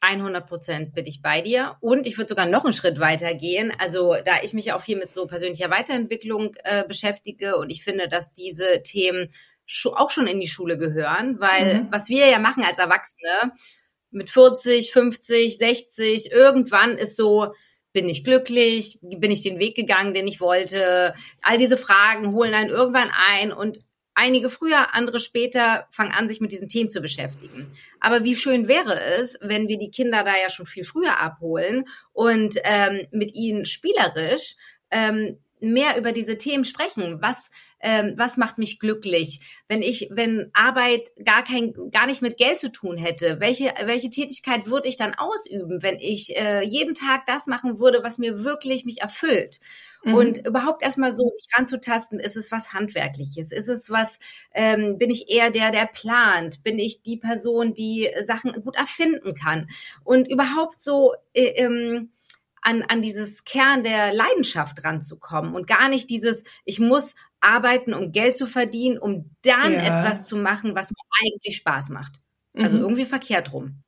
100 0.00 0.46
Prozent 0.46 0.94
bin 0.94 1.06
ich 1.06 1.22
bei 1.22 1.42
dir. 1.42 1.76
Und 1.80 2.06
ich 2.06 2.16
würde 2.16 2.30
sogar 2.30 2.46
noch 2.46 2.64
einen 2.64 2.72
Schritt 2.72 3.00
weiter 3.00 3.34
gehen. 3.34 3.72
Also 3.78 4.16
da 4.24 4.42
ich 4.42 4.52
mich 4.52 4.72
auch 4.72 4.80
viel 4.80 4.96
mit 4.96 5.12
so 5.12 5.26
persönlicher 5.26 5.70
Weiterentwicklung 5.70 6.56
äh, 6.64 6.84
beschäftige 6.86 7.56
und 7.56 7.70
ich 7.70 7.84
finde, 7.84 8.08
dass 8.08 8.32
diese 8.34 8.82
Themen 8.82 9.30
auch 9.94 10.10
schon 10.10 10.26
in 10.26 10.40
die 10.40 10.48
Schule 10.48 10.78
gehören, 10.78 11.38
weil 11.38 11.82
mhm. 11.82 11.86
was 11.90 12.08
wir 12.08 12.26
ja 12.28 12.38
machen 12.38 12.64
als 12.64 12.78
Erwachsene, 12.78 13.52
mit 14.10 14.30
40, 14.30 14.92
50, 14.92 15.58
60, 15.58 16.32
irgendwann 16.32 16.96
ist 16.96 17.16
so, 17.16 17.52
bin 17.92 18.08
ich 18.08 18.24
glücklich, 18.24 18.98
bin 19.02 19.30
ich 19.30 19.42
den 19.42 19.58
Weg 19.58 19.74
gegangen, 19.74 20.14
den 20.14 20.28
ich 20.28 20.40
wollte. 20.40 21.14
All 21.42 21.58
diese 21.58 21.76
Fragen 21.76 22.32
holen 22.32 22.54
einen 22.54 22.70
irgendwann 22.70 23.10
ein 23.10 23.52
und 23.52 23.80
einige 24.14 24.50
früher, 24.50 24.94
andere 24.94 25.18
später 25.18 25.86
fangen 25.90 26.12
an, 26.12 26.28
sich 26.28 26.40
mit 26.40 26.52
diesen 26.52 26.68
Themen 26.68 26.90
zu 26.90 27.00
beschäftigen. 27.00 27.70
Aber 28.00 28.22
wie 28.24 28.36
schön 28.36 28.68
wäre 28.68 29.00
es, 29.00 29.38
wenn 29.40 29.68
wir 29.68 29.78
die 29.78 29.90
Kinder 29.90 30.24
da 30.24 30.36
ja 30.36 30.50
schon 30.50 30.66
viel 30.66 30.84
früher 30.84 31.20
abholen 31.20 31.86
und 32.12 32.56
ähm, 32.64 33.06
mit 33.12 33.34
ihnen 33.34 33.64
spielerisch 33.64 34.56
ähm, 34.90 35.38
mehr 35.60 35.96
über 35.98 36.12
diese 36.12 36.36
Themen 36.36 36.64
sprechen. 36.64 37.20
Was 37.20 37.50
ähm, 37.80 38.14
was 38.16 38.36
macht 38.36 38.58
mich 38.58 38.78
glücklich? 38.78 39.40
Wenn 39.68 39.82
ich, 39.82 40.08
wenn 40.10 40.50
Arbeit 40.52 41.10
gar 41.24 41.42
kein, 41.42 41.72
gar 41.90 42.06
nicht 42.06 42.22
mit 42.22 42.36
Geld 42.36 42.58
zu 42.58 42.70
tun 42.70 42.96
hätte, 42.96 43.40
welche, 43.40 43.72
welche 43.84 44.10
Tätigkeit 44.10 44.66
würde 44.66 44.88
ich 44.88 44.96
dann 44.96 45.14
ausüben, 45.14 45.82
wenn 45.82 45.96
ich 45.98 46.36
äh, 46.36 46.62
jeden 46.62 46.94
Tag 46.94 47.24
das 47.26 47.46
machen 47.46 47.78
würde, 47.80 48.02
was 48.02 48.18
mir 48.18 48.44
wirklich 48.44 48.84
mich 48.84 49.00
erfüllt? 49.00 49.60
Mhm. 50.04 50.14
Und 50.14 50.46
überhaupt 50.46 50.82
erstmal 50.82 51.12
so 51.12 51.28
sich 51.28 51.46
ranzutasten, 51.56 52.20
ist 52.20 52.36
es 52.36 52.52
was 52.52 52.72
Handwerkliches? 52.72 53.52
Ist 53.52 53.68
es 53.68 53.90
was, 53.90 54.18
ähm, 54.52 54.98
bin 54.98 55.10
ich 55.10 55.30
eher 55.30 55.50
der, 55.50 55.70
der 55.70 55.86
plant? 55.86 56.62
Bin 56.62 56.78
ich 56.78 57.02
die 57.02 57.16
Person, 57.16 57.74
die 57.74 58.08
Sachen 58.24 58.52
gut 58.62 58.76
erfinden 58.76 59.34
kann? 59.34 59.68
Und 60.04 60.28
überhaupt 60.28 60.82
so, 60.82 61.14
äh, 61.32 61.62
ähm, 61.62 62.10
an, 62.62 62.82
an 62.82 63.02
dieses 63.02 63.44
Kern 63.44 63.82
der 63.82 64.12
Leidenschaft 64.12 64.84
ranzukommen 64.84 65.54
und 65.54 65.66
gar 65.66 65.88
nicht 65.88 66.10
dieses, 66.10 66.44
ich 66.64 66.80
muss 66.80 67.14
arbeiten, 67.40 67.94
um 67.94 68.12
Geld 68.12 68.36
zu 68.36 68.46
verdienen, 68.46 68.98
um 68.98 69.30
dann 69.42 69.72
ja. 69.72 69.80
etwas 69.80 70.26
zu 70.26 70.36
machen, 70.36 70.74
was 70.74 70.90
mir 70.90 70.96
eigentlich 71.22 71.56
Spaß 71.56 71.88
macht. 71.88 72.20
Also 72.54 72.76
mhm. 72.76 72.82
irgendwie 72.82 73.06
verkehrt 73.06 73.52
rum 73.52 73.82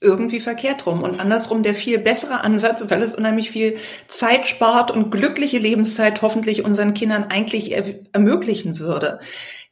irgendwie 0.00 0.40
verkehrt 0.40 0.86
rum. 0.86 1.02
Und 1.02 1.20
andersrum 1.20 1.62
der 1.62 1.74
viel 1.74 1.98
bessere 1.98 2.40
Ansatz, 2.40 2.82
weil 2.88 3.02
es 3.02 3.14
unheimlich 3.14 3.50
viel 3.50 3.76
Zeit 4.08 4.46
spart 4.46 4.90
und 4.90 5.10
glückliche 5.10 5.58
Lebenszeit 5.58 6.22
hoffentlich 6.22 6.64
unseren 6.64 6.94
Kindern 6.94 7.24
eigentlich 7.24 7.72
ermöglichen 8.12 8.78
würde. 8.78 9.20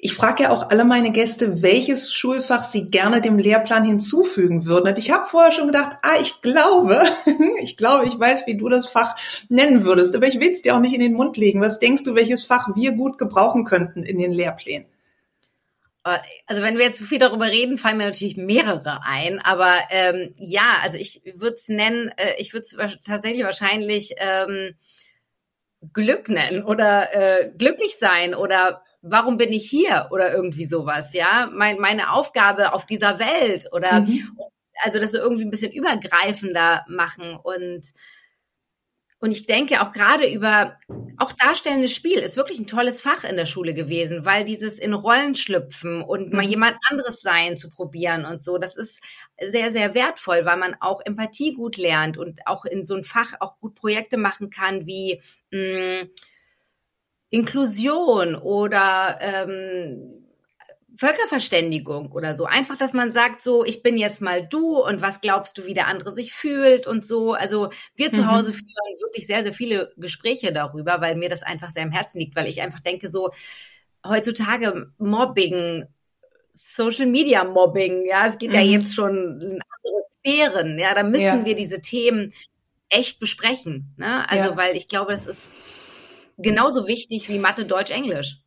Ich 0.01 0.15
frage 0.15 0.45
ja 0.45 0.51
auch 0.51 0.71
alle 0.71 0.85
meine 0.85 1.11
Gäste, 1.11 1.61
welches 1.61 2.13
Schulfach 2.13 2.63
sie 2.63 2.89
gerne 2.89 3.21
dem 3.21 3.37
Lehrplan 3.37 3.83
hinzufügen 3.83 4.65
würden. 4.65 4.89
Und 4.89 4.99
ich 4.99 5.11
habe 5.11 5.27
vorher 5.29 5.51
schon 5.51 5.67
gedacht, 5.67 5.97
ah, 6.03 6.21
ich 6.21 6.41
glaube, 6.41 7.03
ich 7.61 7.77
glaube, 7.77 8.07
ich 8.07 8.17
weiß, 8.17 8.47
wie 8.47 8.57
du 8.57 8.69
das 8.69 8.87
Fach 8.87 9.17
nennen 9.49 9.85
würdest. 9.85 10.15
Aber 10.15 10.29
ich 10.29 10.39
will 10.39 10.53
es 10.53 10.63
dir 10.63 10.77
auch 10.77 10.81
nicht 10.81 10.95
in 10.95 11.01
den 11.01 11.15
Mund 11.15 11.37
legen. 11.37 11.61
Was 11.61 11.81
denkst 11.81 12.05
du, 12.05 12.15
welches 12.15 12.45
Fach 12.45 12.69
wir 12.77 12.93
gut 12.93 13.19
gebrauchen 13.19 13.65
könnten 13.65 14.05
in 14.05 14.19
den 14.19 14.33
Lehrplänen? 14.33 14.87
Also 16.47 16.63
wenn 16.63 16.79
wir 16.79 16.85
jetzt 16.85 16.99
zu 16.99 17.05
viel 17.05 17.19
darüber 17.19 17.47
reden, 17.47 17.77
fallen 17.77 17.99
mir 17.99 18.07
natürlich 18.07 18.37
mehrere 18.37 19.03
ein. 19.03 19.41
Aber 19.41 19.75
ähm, 19.91 20.35
ja, 20.39 20.77
also 20.83 20.97
ich 20.97 21.23
würde 21.35 21.57
es 21.57 21.69
nennen, 21.69 22.13
äh, 22.17 22.35
ich 22.39 22.53
würde 22.53 22.65
es 22.65 22.99
tatsächlich 23.05 23.43
wahrscheinlich 23.43 24.15
ähm, 24.19 24.77
Glück 25.93 26.29
nennen 26.29 26.65
oder 26.65 27.15
äh, 27.15 27.51
glücklich 27.57 27.97
sein 27.97 28.35
oder 28.35 28.83
warum 29.03 29.37
bin 29.37 29.53
ich 29.53 29.69
hier 29.69 30.09
oder 30.11 30.33
irgendwie 30.33 30.67
sowas, 30.67 31.13
ja? 31.13 31.51
Mein, 31.53 31.79
meine 31.79 32.13
Aufgabe 32.13 32.73
auf 32.73 32.87
dieser 32.87 33.19
Welt 33.19 33.69
oder 33.73 34.01
mhm. 34.01 34.29
also 34.83 34.99
das 34.99 35.13
so 35.13 35.19
irgendwie 35.19 35.45
ein 35.45 35.51
bisschen 35.51 35.73
übergreifender 35.73 36.85
machen 36.89 37.37
und 37.37 37.93
und 39.21 39.33
ich 39.33 39.47
denke 39.47 39.83
auch 39.83 39.93
gerade 39.93 40.31
über, 40.31 40.77
auch 41.17 41.33
darstellendes 41.33 41.93
Spiel 41.93 42.19
ist 42.19 42.37
wirklich 42.37 42.61
ein 42.61 42.69
tolles 42.69 43.01
Fach 43.01 43.25
in 43.25 43.37
der 43.37 43.47
Schule 43.47 43.75
gewesen, 43.75 44.25
weil 44.25 44.45
dieses 44.45 44.79
in 44.79 44.95
Rollen 44.95 45.35
schlüpfen 45.35 46.03
und 46.03 46.33
mal 46.33 46.45
mhm. 46.45 46.51
jemand 46.51 46.77
anderes 46.89 47.21
sein 47.21 47.57
zu 47.57 47.69
probieren 47.69 48.25
und 48.25 48.43
so, 48.43 48.59
das 48.59 48.77
ist 48.77 49.03
sehr, 49.41 49.73
sehr 49.73 49.95
wertvoll, 49.95 50.45
weil 50.45 50.57
man 50.57 50.77
auch 50.79 51.01
Empathie 51.05 51.53
gut 51.53 51.77
lernt 51.77 52.17
und 52.17 52.47
auch 52.47 52.65
in 52.65 52.87
so 52.87 52.95
ein 52.95 53.03
Fach 53.03 53.35
auch 53.41 53.59
gut 53.59 53.75
Projekte 53.75 54.19
machen 54.19 54.51
kann 54.51 54.87
wie 54.87 55.21
mh, 55.51 56.05
mm, 56.05 56.11
Inklusion 57.31 58.35
oder 58.35 59.19
ähm, 59.21 60.25
Völkerverständigung 60.99 62.11
oder 62.11 62.35
so. 62.35 62.45
Einfach, 62.45 62.77
dass 62.77 62.93
man 62.93 63.13
sagt, 63.13 63.41
so, 63.41 63.65
ich 63.65 63.85
bin 63.85 63.97
jetzt 63.97 64.21
mal 64.21 64.45
du 64.45 64.83
und 64.83 65.01
was 65.01 65.21
glaubst 65.21 65.57
du, 65.57 65.65
wie 65.65 65.75
der 65.75 65.87
andere 65.87 66.11
sich 66.11 66.33
fühlt 66.33 66.89
und 66.89 67.07
so. 67.07 67.35
Also 67.35 67.71
wir 67.95 68.11
zu 68.11 68.23
mhm. 68.23 68.33
Hause 68.33 68.53
führen 68.53 68.67
wirklich 69.01 69.27
sehr, 69.27 69.45
sehr 69.45 69.53
viele 69.53 69.93
Gespräche 69.97 70.53
darüber, 70.53 71.01
weil 71.01 71.15
mir 71.15 71.29
das 71.29 71.45
einfach 71.45 71.71
sehr 71.71 71.85
am 71.85 71.93
Herzen 71.93 72.19
liegt, 72.19 72.35
weil 72.35 72.49
ich 72.49 72.63
einfach 72.63 72.81
denke, 72.81 73.11
so 73.11 73.31
heutzutage 74.05 74.91
Mobbing, 74.99 75.87
Social 76.53 77.07
Media 77.07 77.45
Mobbing, 77.45 78.05
ja, 78.05 78.27
es 78.27 78.39
geht 78.39 78.51
mhm. 78.51 78.57
ja 78.57 78.63
jetzt 78.63 78.95
schon 78.95 79.41
in 79.41 79.61
andere 79.63 80.05
Sphären, 80.11 80.79
ja, 80.81 80.95
da 80.95 81.05
müssen 81.05 81.23
ja. 81.23 81.45
wir 81.45 81.55
diese 81.55 81.81
Themen 81.81 82.33
echt 82.89 83.21
besprechen, 83.21 83.95
ne? 83.99 84.29
Also, 84.29 84.51
ja. 84.51 84.57
weil 84.57 84.75
ich 84.75 84.89
glaube, 84.89 85.13
das 85.13 85.27
ist 85.27 85.53
genauso 86.39 86.87
wichtig 86.87 87.29
wie 87.29 87.39
Mathe, 87.39 87.67
Deutsch, 87.67 87.91
Englisch. 87.91 88.39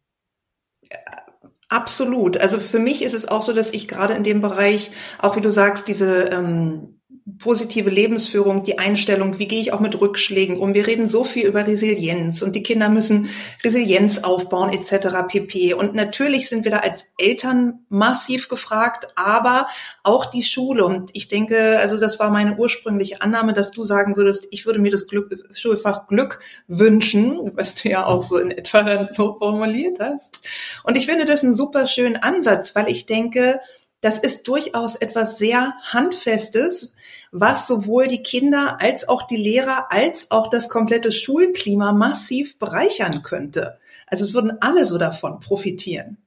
Absolut. 1.69 2.37
Also 2.37 2.59
für 2.59 2.79
mich 2.79 3.01
ist 3.01 3.13
es 3.13 3.27
auch 3.27 3.43
so, 3.43 3.53
dass 3.53 3.71
ich 3.71 3.87
gerade 3.87 4.13
in 4.13 4.23
dem 4.23 4.41
Bereich, 4.41 4.91
auch 5.19 5.37
wie 5.37 5.41
du 5.41 5.51
sagst, 5.51 5.87
diese 5.87 6.25
ähm, 6.25 7.00
positive 7.41 7.89
Lebensführung, 7.89 8.63
die 8.63 8.79
Einstellung, 8.79 9.39
wie 9.39 9.47
gehe 9.47 9.59
ich 9.59 9.73
auch 9.73 9.79
mit 9.79 9.99
Rückschlägen 9.99 10.57
um. 10.57 10.73
Wir 10.73 10.87
reden 10.87 11.07
so 11.07 11.23
viel 11.23 11.47
über 11.47 11.65
Resilienz 11.67 12.41
und 12.41 12.55
die 12.55 12.63
Kinder 12.63 12.87
müssen 12.87 13.29
Resilienz 13.63 14.23
aufbauen 14.23 14.71
etc. 14.71 15.27
pp. 15.27 15.73
Und 15.73 15.95
natürlich 15.95 16.47
sind 16.47 16.63
wir 16.63 16.71
da 16.71 16.77
als 16.77 17.13
Eltern 17.17 17.85
massiv 17.89 18.47
gefragt, 18.47 19.07
aber 19.15 19.67
auch 20.03 20.27
die 20.27 20.43
Schule. 20.43 20.85
Und 20.85 21.09
ich 21.13 21.27
denke, 21.27 21.79
also 21.79 21.97
das 21.97 22.19
war 22.19 22.29
meine 22.29 22.55
ursprüngliche 22.57 23.21
Annahme, 23.21 23.53
dass 23.53 23.71
du 23.71 23.83
sagen 23.83 24.15
würdest, 24.15 24.47
ich 24.51 24.65
würde 24.65 24.79
mir 24.79 24.91
das 24.91 25.07
Glück, 25.07 25.31
Schulfach 25.51 26.07
Glück 26.07 26.39
wünschen, 26.67 27.51
was 27.55 27.75
du 27.75 27.89
ja 27.89 28.05
auch 28.05 28.23
so 28.23 28.37
in 28.37 28.51
etwa 28.51 28.83
dann 28.83 29.07
so 29.07 29.37
formuliert 29.39 29.99
hast. 29.99 30.47
Und 30.83 30.97
ich 30.97 31.07
finde 31.07 31.25
das 31.25 31.43
einen 31.43 31.55
super 31.55 31.87
schönen 31.87 32.17
Ansatz, 32.17 32.75
weil 32.75 32.87
ich 32.87 33.07
denke, 33.07 33.59
das 34.01 34.17
ist 34.17 34.47
durchaus 34.47 34.95
etwas 34.95 35.37
sehr 35.37 35.73
Handfestes, 35.83 36.95
was 37.31 37.67
sowohl 37.67 38.07
die 38.07 38.23
Kinder 38.23 38.77
als 38.81 39.07
auch 39.07 39.23
die 39.23 39.37
Lehrer 39.37 39.91
als 39.91 40.31
auch 40.31 40.49
das 40.49 40.69
komplette 40.69 41.11
Schulklima 41.11 41.93
massiv 41.93 42.59
bereichern 42.59 43.23
könnte. 43.23 43.79
Also 44.05 44.25
es 44.25 44.33
würden 44.33 44.61
alle 44.61 44.85
so 44.85 44.97
davon 44.97 45.39
profitieren, 45.39 46.17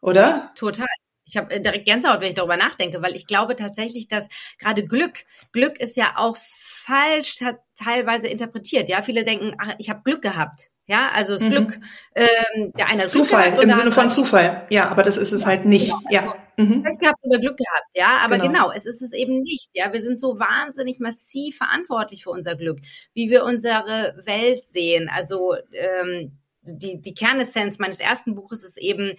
oder? 0.00 0.52
Total. 0.54 0.86
Ich 1.24 1.36
habe 1.36 1.52
äh, 1.54 1.60
direkt 1.60 1.86
Gänsehaut, 1.86 2.20
wenn 2.20 2.28
ich 2.28 2.34
darüber 2.34 2.56
nachdenke, 2.56 3.02
weil 3.02 3.16
ich 3.16 3.26
glaube 3.26 3.56
tatsächlich, 3.56 4.06
dass 4.06 4.28
gerade 4.58 4.86
Glück, 4.86 5.24
Glück 5.52 5.80
ist 5.80 5.96
ja 5.96 6.14
auch 6.16 6.36
falsch 6.36 7.38
teilweise 7.76 8.28
interpretiert. 8.28 8.88
Ja, 8.88 9.02
viele 9.02 9.24
denken, 9.24 9.54
ach, 9.58 9.74
ich 9.78 9.90
habe 9.90 10.02
Glück 10.04 10.22
gehabt. 10.22 10.70
Ja, 10.86 11.10
also 11.14 11.32
das 11.32 11.42
mhm. 11.42 11.50
Glück, 11.50 11.80
ähm, 12.14 12.72
der 12.76 12.88
eine 12.88 13.06
Zufall, 13.06 13.62
im 13.62 13.72
Sinne 13.72 13.92
von 13.92 14.10
Zufall. 14.10 14.66
Ja, 14.68 14.88
aber 14.88 15.02
das 15.02 15.16
ist 15.16 15.32
es 15.32 15.46
halt 15.46 15.64
nicht. 15.64 15.90
Genau. 15.90 16.10
Ja. 16.10 16.34
Mhm. 16.56 16.82
Pech 16.82 16.98
gehabt 16.98 17.18
oder 17.22 17.38
Glück 17.38 17.56
gehabt, 17.56 17.88
ja. 17.94 18.18
Aber 18.24 18.36
genau. 18.36 18.46
genau, 18.46 18.72
es 18.72 18.86
ist 18.86 19.02
es 19.02 19.12
eben 19.12 19.42
nicht. 19.42 19.70
Ja, 19.74 19.92
wir 19.92 20.02
sind 20.02 20.20
so 20.20 20.38
wahnsinnig 20.38 20.98
massiv 21.00 21.56
verantwortlich 21.56 22.24
für 22.24 22.30
unser 22.30 22.56
Glück, 22.56 22.78
wie 23.14 23.30
wir 23.30 23.44
unsere 23.44 24.14
Welt 24.24 24.64
sehen. 24.66 25.08
Also 25.12 25.54
ähm, 25.72 26.38
die, 26.62 27.00
die 27.00 27.14
Kernessenz 27.14 27.78
meines 27.78 27.98
ersten 27.98 28.34
Buches 28.34 28.64
ist 28.64 28.78
eben, 28.78 29.16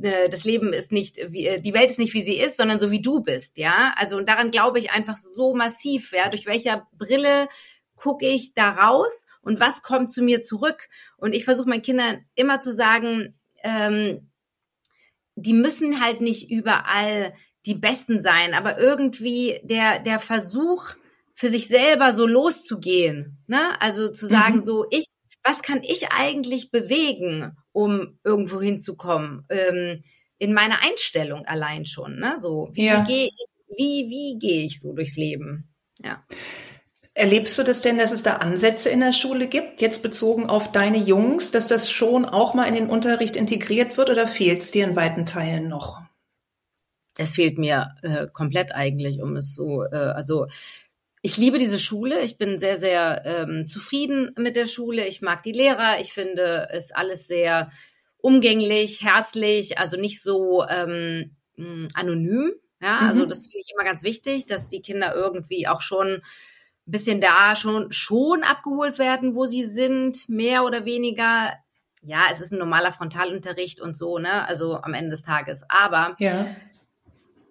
äh, 0.00 0.28
das 0.28 0.44
Leben 0.44 0.72
ist 0.72 0.92
nicht, 0.92 1.18
wie, 1.30 1.46
äh, 1.46 1.60
die 1.60 1.74
Welt 1.74 1.90
ist 1.90 1.98
nicht 1.98 2.14
wie 2.14 2.22
sie 2.22 2.38
ist, 2.38 2.56
sondern 2.56 2.78
so 2.78 2.90
wie 2.90 3.02
du 3.02 3.20
bist, 3.20 3.58
ja. 3.58 3.92
Also 3.96 4.16
und 4.16 4.28
daran 4.28 4.50
glaube 4.50 4.78
ich 4.78 4.90
einfach 4.90 5.16
so 5.16 5.54
massiv, 5.54 6.12
ja. 6.12 6.28
Durch 6.28 6.46
welcher 6.46 6.86
Brille 6.96 7.48
gucke 7.96 8.26
ich 8.26 8.54
da 8.54 8.70
raus 8.70 9.26
und 9.42 9.60
was 9.60 9.82
kommt 9.82 10.10
zu 10.10 10.22
mir 10.22 10.42
zurück? 10.42 10.88
Und 11.16 11.34
ich 11.34 11.44
versuche 11.44 11.68
meinen 11.68 11.82
Kindern 11.82 12.24
immer 12.34 12.60
zu 12.60 12.72
sagen, 12.72 13.34
ähm, 13.62 14.30
die 15.36 15.52
müssen 15.52 16.00
halt 16.00 16.20
nicht 16.20 16.50
überall 16.50 17.34
die 17.66 17.74
Besten 17.74 18.20
sein, 18.20 18.54
aber 18.54 18.78
irgendwie 18.78 19.60
der, 19.62 20.00
der 20.00 20.18
Versuch, 20.18 20.94
für 21.36 21.50
sich 21.50 21.68
selber 21.68 22.12
so 22.14 22.26
loszugehen, 22.26 23.36
ne? 23.46 23.80
Also 23.80 24.10
zu 24.10 24.26
sagen, 24.26 24.56
mhm. 24.56 24.62
so, 24.62 24.86
ich, 24.90 25.06
was 25.44 25.62
kann 25.62 25.82
ich 25.82 26.08
eigentlich 26.10 26.70
bewegen, 26.70 27.56
um 27.72 28.18
irgendwo 28.24 28.60
hinzukommen? 28.60 29.44
Ähm, 29.50 30.00
in 30.38 30.54
meiner 30.54 30.82
Einstellung 30.82 31.44
allein 31.44 31.84
schon, 31.84 32.18
ne? 32.18 32.38
So, 32.38 32.70
wie, 32.72 32.86
ja. 32.86 33.02
wie 33.02 33.06
gehe 33.06 33.26
ich, 33.26 33.46
wie, 33.76 34.08
wie 34.08 34.38
gehe 34.38 34.64
ich 34.64 34.80
so 34.80 34.94
durchs 34.94 35.16
Leben? 35.16 35.68
Ja. 36.02 36.24
Erlebst 37.16 37.58
du 37.58 37.62
das 37.62 37.80
denn, 37.80 37.96
dass 37.96 38.12
es 38.12 38.22
da 38.22 38.34
Ansätze 38.34 38.90
in 38.90 39.00
der 39.00 39.14
Schule 39.14 39.46
gibt, 39.46 39.80
jetzt 39.80 40.02
bezogen 40.02 40.50
auf 40.50 40.70
deine 40.70 40.98
Jungs, 40.98 41.50
dass 41.50 41.66
das 41.66 41.90
schon 41.90 42.26
auch 42.26 42.52
mal 42.52 42.66
in 42.66 42.74
den 42.74 42.90
Unterricht 42.90 43.36
integriert 43.36 43.96
wird 43.96 44.10
oder 44.10 44.28
fehlt 44.28 44.60
es 44.60 44.70
dir 44.70 44.84
in 44.84 44.96
weiten 44.96 45.24
Teilen 45.24 45.66
noch? 45.66 46.02
Es 47.16 47.34
fehlt 47.34 47.56
mir 47.56 47.94
äh, 48.02 48.26
komplett 48.30 48.72
eigentlich, 48.72 49.22
um 49.22 49.34
es 49.36 49.54
so, 49.54 49.82
äh, 49.84 49.96
also 49.96 50.48
ich 51.22 51.38
liebe 51.38 51.56
diese 51.56 51.78
Schule. 51.78 52.20
Ich 52.20 52.36
bin 52.36 52.58
sehr, 52.58 52.76
sehr 52.76 53.22
ähm, 53.24 53.64
zufrieden 53.64 54.32
mit 54.36 54.54
der 54.54 54.66
Schule. 54.66 55.06
Ich 55.06 55.22
mag 55.22 55.42
die 55.42 55.52
Lehrer. 55.52 55.98
Ich 56.00 56.12
finde 56.12 56.68
es 56.70 56.92
alles 56.92 57.26
sehr 57.26 57.70
umgänglich, 58.18 59.02
herzlich, 59.02 59.78
also 59.78 59.96
nicht 59.96 60.20
so 60.20 60.66
ähm, 60.68 61.34
anonym. 61.94 62.52
Ja, 62.82 62.98
also 62.98 63.24
mhm. 63.24 63.30
das 63.30 63.44
finde 63.44 63.58
ich 63.58 63.72
immer 63.72 63.84
ganz 63.84 64.02
wichtig, 64.02 64.44
dass 64.44 64.68
die 64.68 64.82
Kinder 64.82 65.14
irgendwie 65.14 65.66
auch 65.66 65.80
schon 65.80 66.20
bisschen 66.86 67.20
da 67.20 67.56
schon, 67.56 67.90
schon 67.92 68.42
abgeholt 68.42 68.98
werden, 68.98 69.34
wo 69.34 69.44
sie 69.44 69.64
sind, 69.64 70.28
mehr 70.28 70.64
oder 70.64 70.84
weniger. 70.84 71.52
Ja, 72.02 72.26
es 72.30 72.40
ist 72.40 72.52
ein 72.52 72.58
normaler 72.58 72.92
Frontalunterricht 72.92 73.80
und 73.80 73.96
so, 73.96 74.18
ne? 74.18 74.46
Also 74.46 74.76
am 74.80 74.94
Ende 74.94 75.10
des 75.10 75.22
Tages. 75.22 75.64
Aber 75.68 76.14
ja. 76.20 76.46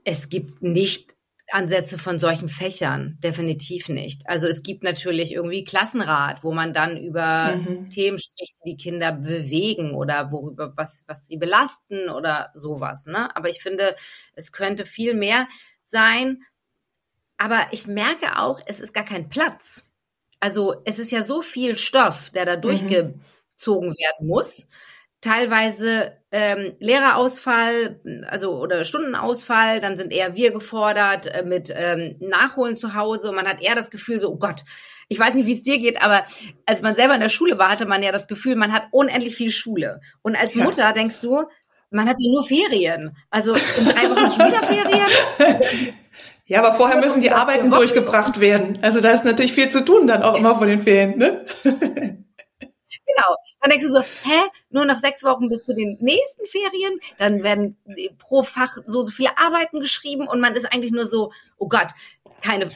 es 0.05 0.29
gibt 0.29 0.61
nicht 0.63 1.15
Ansätze 1.51 1.99
von 1.99 2.17
solchen 2.17 2.49
Fächern, 2.49 3.19
definitiv 3.23 3.89
nicht. 3.89 4.27
Also 4.27 4.47
es 4.47 4.63
gibt 4.63 4.83
natürlich 4.83 5.31
irgendwie 5.31 5.63
Klassenrat, 5.63 6.43
wo 6.43 6.51
man 6.51 6.73
dann 6.73 6.97
über 6.97 7.57
mhm. 7.57 7.89
Themen 7.89 8.17
spricht, 8.17 8.55
die 8.65 8.77
Kinder 8.77 9.11
bewegen 9.11 9.93
oder 9.93 10.31
worüber 10.31 10.73
was 10.75 11.03
was 11.07 11.27
sie 11.27 11.37
belasten 11.37 12.09
oder 12.09 12.49
sowas. 12.55 13.05
Ne? 13.05 13.35
Aber 13.35 13.49
ich 13.49 13.61
finde, 13.61 13.95
es 14.33 14.51
könnte 14.51 14.85
viel 14.85 15.13
mehr 15.13 15.47
sein, 15.81 16.41
aber 17.37 17.67
ich 17.71 17.87
merke 17.87 18.39
auch, 18.39 18.59
es 18.65 18.79
ist 18.79 18.93
gar 18.93 19.03
kein 19.03 19.29
Platz. 19.29 19.83
Also 20.39 20.75
es 20.85 20.99
ist 20.99 21.11
ja 21.11 21.23
so 21.23 21.41
viel 21.41 21.77
Stoff, 21.77 22.29
der 22.31 22.45
da 22.45 22.57
mhm. 22.57 22.61
durchgezogen 22.61 23.89
mhm. 23.89 23.95
werden 23.97 24.27
muss. 24.27 24.67
Teilweise 25.21 26.17
ähm, 26.31 26.75
Lehrerausfall, 26.79 27.99
also 28.27 28.59
oder 28.61 28.85
Stundenausfall, 28.85 29.81
dann 29.81 29.97
sind 29.97 30.11
eher 30.11 30.35
wir 30.35 30.51
gefordert 30.51 31.27
äh, 31.27 31.43
mit 31.43 31.73
ähm, 31.75 32.17
Nachholen 32.19 32.77
zu 32.77 32.93
Hause. 32.93 33.29
Und 33.29 33.35
man 33.35 33.47
hat 33.47 33.61
eher 33.61 33.75
das 33.75 33.89
Gefühl, 33.89 34.19
so, 34.19 34.29
oh 34.29 34.37
Gott, 34.37 34.63
ich 35.07 35.19
weiß 35.19 35.33
nicht, 35.33 35.45
wie 35.45 35.53
es 35.53 35.61
dir 35.61 35.79
geht, 35.79 36.01
aber 36.01 36.25
als 36.65 36.81
man 36.81 36.95
selber 36.95 37.15
in 37.15 37.21
der 37.21 37.29
Schule 37.29 37.57
war, 37.57 37.69
hatte 37.69 37.85
man 37.85 38.03
ja 38.03 38.11
das 38.11 38.27
Gefühl, 38.27 38.55
man 38.55 38.73
hat 38.73 38.87
unendlich 38.91 39.35
viel 39.35 39.51
Schule. 39.51 40.01
Und 40.21 40.35
als 40.35 40.55
Mutter 40.55 40.91
denkst 40.93 41.21
du, 41.21 41.45
man 41.91 42.09
hat 42.09 42.17
ja 42.19 42.31
nur 42.31 42.43
Ferien. 42.43 43.15
Also 43.29 43.53
in 43.53 43.85
drei 43.85 44.09
Wochen 44.09 44.31
schon 44.35 44.47
wieder 44.47 44.63
Ferien. 44.63 45.95
Ja, 46.47 46.63
aber 46.63 46.77
vorher 46.77 46.99
müssen 46.99 47.21
die 47.21 47.31
Arbeiten 47.31 47.71
durchgebracht 47.71 48.39
werden. 48.39 48.77
Also 48.81 49.01
da 49.01 49.11
ist 49.11 49.25
natürlich 49.25 49.53
viel 49.53 49.69
zu 49.69 49.83
tun 49.83 50.05
dann 50.05 50.21
auch 50.21 50.37
immer 50.37 50.55
von 50.55 50.67
den 50.67 50.81
Ferien, 50.81 51.17
ne? 51.17 51.45
Genau. 53.07 53.35
Dann 53.61 53.69
denkst 53.69 53.85
du 53.85 53.91
so, 53.91 54.01
hä, 54.01 54.49
nur 54.69 54.85
noch 54.85 54.97
sechs 54.97 55.23
Wochen 55.23 55.47
bis 55.47 55.63
zu 55.63 55.75
den 55.75 55.97
nächsten 56.01 56.45
Ferien. 56.45 56.99
Dann 57.17 57.43
werden 57.43 57.77
pro 58.17 58.43
Fach 58.43 58.77
so, 58.85 59.05
so 59.05 59.11
viele 59.11 59.37
Arbeiten 59.37 59.79
geschrieben 59.79 60.27
und 60.27 60.39
man 60.39 60.55
ist 60.55 60.65
eigentlich 60.65 60.91
nur 60.91 61.05
so, 61.05 61.31
oh 61.57 61.67
Gott, 61.67 61.87
keine, 62.41 62.69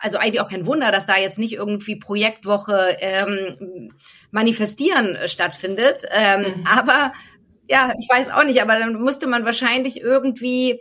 also 0.00 0.18
eigentlich 0.18 0.40
auch 0.40 0.48
kein 0.48 0.66
Wunder, 0.66 0.90
dass 0.90 1.06
da 1.06 1.16
jetzt 1.16 1.38
nicht 1.38 1.52
irgendwie 1.52 1.96
Projektwoche 1.96 2.96
ähm, 3.00 3.92
manifestieren 4.30 5.16
stattfindet. 5.26 6.04
Ähm, 6.10 6.40
mhm. 6.40 6.66
Aber 6.66 7.12
ja, 7.68 7.92
ich 7.98 8.08
weiß 8.08 8.30
auch 8.30 8.44
nicht, 8.44 8.62
aber 8.62 8.78
dann 8.78 9.00
musste 9.00 9.26
man 9.26 9.44
wahrscheinlich 9.44 10.00
irgendwie 10.00 10.80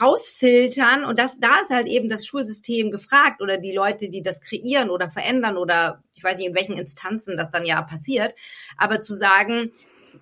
rausfiltern. 0.00 1.04
Und 1.04 1.18
das, 1.18 1.38
da 1.38 1.60
ist 1.60 1.70
halt 1.70 1.86
eben 1.86 2.08
das 2.08 2.26
Schulsystem 2.26 2.90
gefragt 2.90 3.40
oder 3.42 3.58
die 3.58 3.72
Leute, 3.72 4.08
die 4.08 4.22
das 4.22 4.40
kreieren 4.40 4.90
oder 4.90 5.10
verändern 5.10 5.56
oder 5.56 6.02
ich 6.14 6.24
weiß 6.24 6.38
nicht, 6.38 6.48
in 6.48 6.54
welchen 6.54 6.78
Instanzen 6.78 7.36
das 7.36 7.50
dann 7.50 7.64
ja 7.64 7.82
passiert, 7.82 8.34
aber 8.76 9.00
zu 9.00 9.14
sagen, 9.14 9.72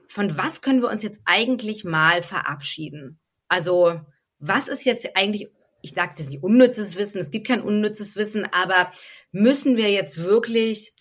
von 0.07 0.37
was 0.37 0.61
können 0.61 0.83
wir 0.83 0.91
uns 0.91 1.03
jetzt 1.03 1.23
eigentlich 1.25 1.85
mal 1.85 2.23
verabschieden? 2.23 3.19
Also, 3.49 4.01
was 4.39 4.69
ist 4.69 4.85
jetzt 4.85 5.17
eigentlich, 5.17 5.51
ich 5.83 5.93
sagte 5.93 6.23
jetzt 6.23 6.31
nicht 6.31 6.43
unnützes 6.43 6.97
Wissen, 6.97 7.21
es 7.21 7.31
gibt 7.31 7.47
kein 7.47 7.63
unnützes 7.63 8.17
Wissen, 8.17 8.47
aber 8.53 8.91
müssen 9.33 9.77
wir 9.77 9.91
jetzt 9.91 10.25
wirklich, 10.25 10.95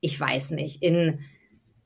ich 0.00 0.18
weiß 0.18 0.50
nicht, 0.50 0.82
in 0.82 1.24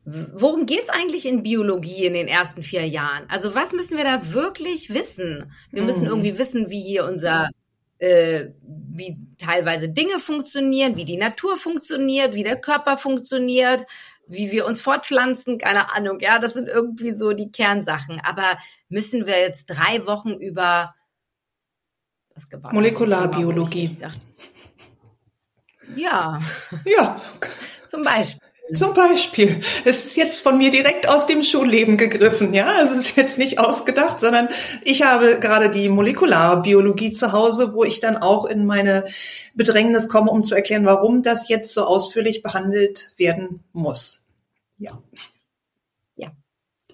Worum 0.04 0.66
geht's 0.66 0.88
eigentlich 0.88 1.26
in 1.26 1.42
Biologie 1.42 2.04
in 2.04 2.14
den 2.14 2.26
ersten 2.26 2.62
vier 2.62 2.86
Jahren? 2.86 3.28
Also 3.28 3.54
was 3.54 3.72
müssen 3.72 3.98
wir 3.98 4.04
da 4.04 4.32
wirklich 4.32 4.92
wissen? 4.92 5.52
Wir 5.70 5.82
müssen 5.82 6.02
mhm. 6.02 6.08
irgendwie 6.08 6.38
wissen, 6.38 6.70
wie 6.70 6.80
hier 6.80 7.04
unser, 7.04 7.50
äh, 7.98 8.46
wie 8.62 9.18
teilweise 9.38 9.90
Dinge 9.90 10.18
funktionieren, 10.18 10.96
wie 10.96 11.04
die 11.04 11.18
Natur 11.18 11.56
funktioniert, 11.56 12.34
wie 12.34 12.44
der 12.44 12.56
Körper 12.56 12.96
funktioniert, 12.96 13.84
wie 14.26 14.50
wir 14.50 14.64
uns 14.64 14.80
fortpflanzen, 14.80 15.58
keine 15.58 15.94
Ahnung. 15.94 16.18
Ja, 16.20 16.38
das 16.38 16.54
sind 16.54 16.68
irgendwie 16.68 17.12
so 17.12 17.32
die 17.32 17.52
Kernsachen. 17.52 18.20
Aber 18.24 18.56
müssen 18.88 19.26
wir 19.26 19.38
jetzt 19.38 19.66
drei 19.66 20.06
Wochen 20.06 20.30
über 20.30 20.94
was 22.34 22.72
Molekularbiologie. 22.72 23.96
Ja. 25.94 26.40
Ja. 26.84 27.20
Zum 27.86 28.02
Beispiel. 28.02 28.49
Zum 28.74 28.94
Beispiel. 28.94 29.62
Es 29.84 30.04
ist 30.06 30.16
jetzt 30.16 30.40
von 30.40 30.58
mir 30.58 30.70
direkt 30.70 31.08
aus 31.08 31.26
dem 31.26 31.42
Schulleben 31.42 31.96
gegriffen, 31.96 32.54
ja. 32.54 32.80
Es 32.80 32.92
ist 32.92 33.16
jetzt 33.16 33.38
nicht 33.38 33.58
ausgedacht, 33.58 34.20
sondern 34.20 34.48
ich 34.82 35.02
habe 35.02 35.40
gerade 35.40 35.70
die 35.70 35.88
Molekularbiologie 35.88 37.12
zu 37.12 37.32
Hause, 37.32 37.72
wo 37.74 37.84
ich 37.84 38.00
dann 38.00 38.16
auch 38.16 38.44
in 38.44 38.66
meine 38.66 39.06
Bedrängnis 39.54 40.08
komme, 40.08 40.30
um 40.30 40.44
zu 40.44 40.54
erklären, 40.54 40.86
warum 40.86 41.22
das 41.22 41.48
jetzt 41.48 41.74
so 41.74 41.84
ausführlich 41.84 42.42
behandelt 42.42 43.12
werden 43.16 43.64
muss. 43.72 44.28
Ja. 44.78 44.98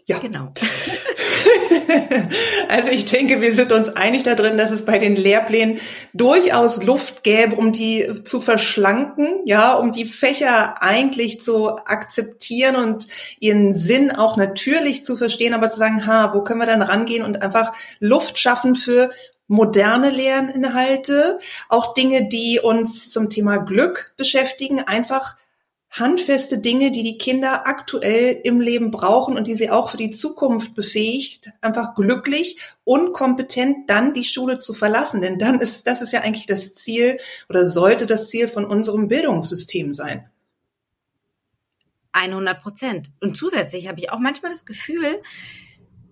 Ja. 0.07 0.19
Genau. 0.19 0.53
Also 2.69 2.90
ich 2.90 3.05
denke, 3.05 3.40
wir 3.40 3.55
sind 3.55 3.71
uns 3.71 3.90
einig 3.90 4.25
darin, 4.25 4.59
dass 4.59 4.71
es 4.71 4.85
bei 4.85 4.99
den 4.99 5.14
Lehrplänen 5.14 5.79
durchaus 6.12 6.83
Luft 6.83 7.23
gäbe, 7.23 7.55
um 7.55 7.71
die 7.73 8.25
zu 8.25 8.40
verschlanken, 8.40 9.40
ja, 9.45 9.75
um 9.75 9.92
die 9.92 10.05
Fächer 10.05 10.83
eigentlich 10.83 11.42
zu 11.42 11.77
akzeptieren 11.77 12.77
und 12.77 13.07
ihren 13.38 13.75
Sinn 13.75 14.11
auch 14.11 14.37
natürlich 14.37 15.05
zu 15.05 15.16
verstehen, 15.16 15.55
aber 15.55 15.71
zu 15.71 15.79
sagen, 15.79 16.07
ha, 16.07 16.35
wo 16.35 16.42
können 16.42 16.61
wir 16.61 16.66
dann 16.66 16.83
rangehen 16.83 17.25
und 17.25 17.42
einfach 17.42 17.73
Luft 18.01 18.38
schaffen 18.38 18.75
für 18.75 19.11
moderne 19.49 20.11
Lerninhalte, 20.11 21.38
auch 21.69 21.95
Dinge, 21.95 22.29
die 22.29 22.59
uns 22.61 23.11
zum 23.11 23.31
Thema 23.31 23.59
Glück 23.59 24.12
beschäftigen, 24.16 24.81
einfach 24.81 25.37
handfeste 25.99 26.59
Dinge, 26.59 26.91
die 26.91 27.03
die 27.03 27.19
Kinder 27.19 27.67
aktuell 27.67 28.41
im 28.45 28.61
Leben 28.61 28.91
brauchen 28.91 29.37
und 29.37 29.47
die 29.47 29.55
sie 29.55 29.71
auch 29.71 29.91
für 29.91 29.97
die 29.97 30.11
Zukunft 30.11 30.75
befähigt, 30.75 31.51
einfach 31.63 31.95
glücklich 31.95 32.59
und 32.85 33.13
kompetent 33.13 33.89
dann 33.89 34.13
die 34.13 34.25
Schule 34.25 34.59
zu 34.59 34.75
verlassen. 34.75 35.21
Denn 35.21 35.39
dann 35.39 35.61
ist, 35.61 35.87
das 35.87 36.03
ist 36.03 36.13
ja 36.13 36.21
eigentlich 36.21 36.47
das 36.47 36.75
Ziel 36.75 37.19
oder 37.49 37.67
sollte 37.67 38.07
das 38.07 38.29
Ziel 38.29 38.47
von 38.47 38.67
unserem 38.67 39.09
Bildungssystem 39.09 39.95
sein. 39.95 40.29
100 42.13 42.63
Prozent. 42.63 43.11
Und 43.21 43.37
zusätzlich 43.37 43.89
habe 43.89 43.99
ich 43.99 44.11
auch 44.11 44.19
manchmal 44.19 44.53
das 44.53 44.67
Gefühl, 44.67 45.23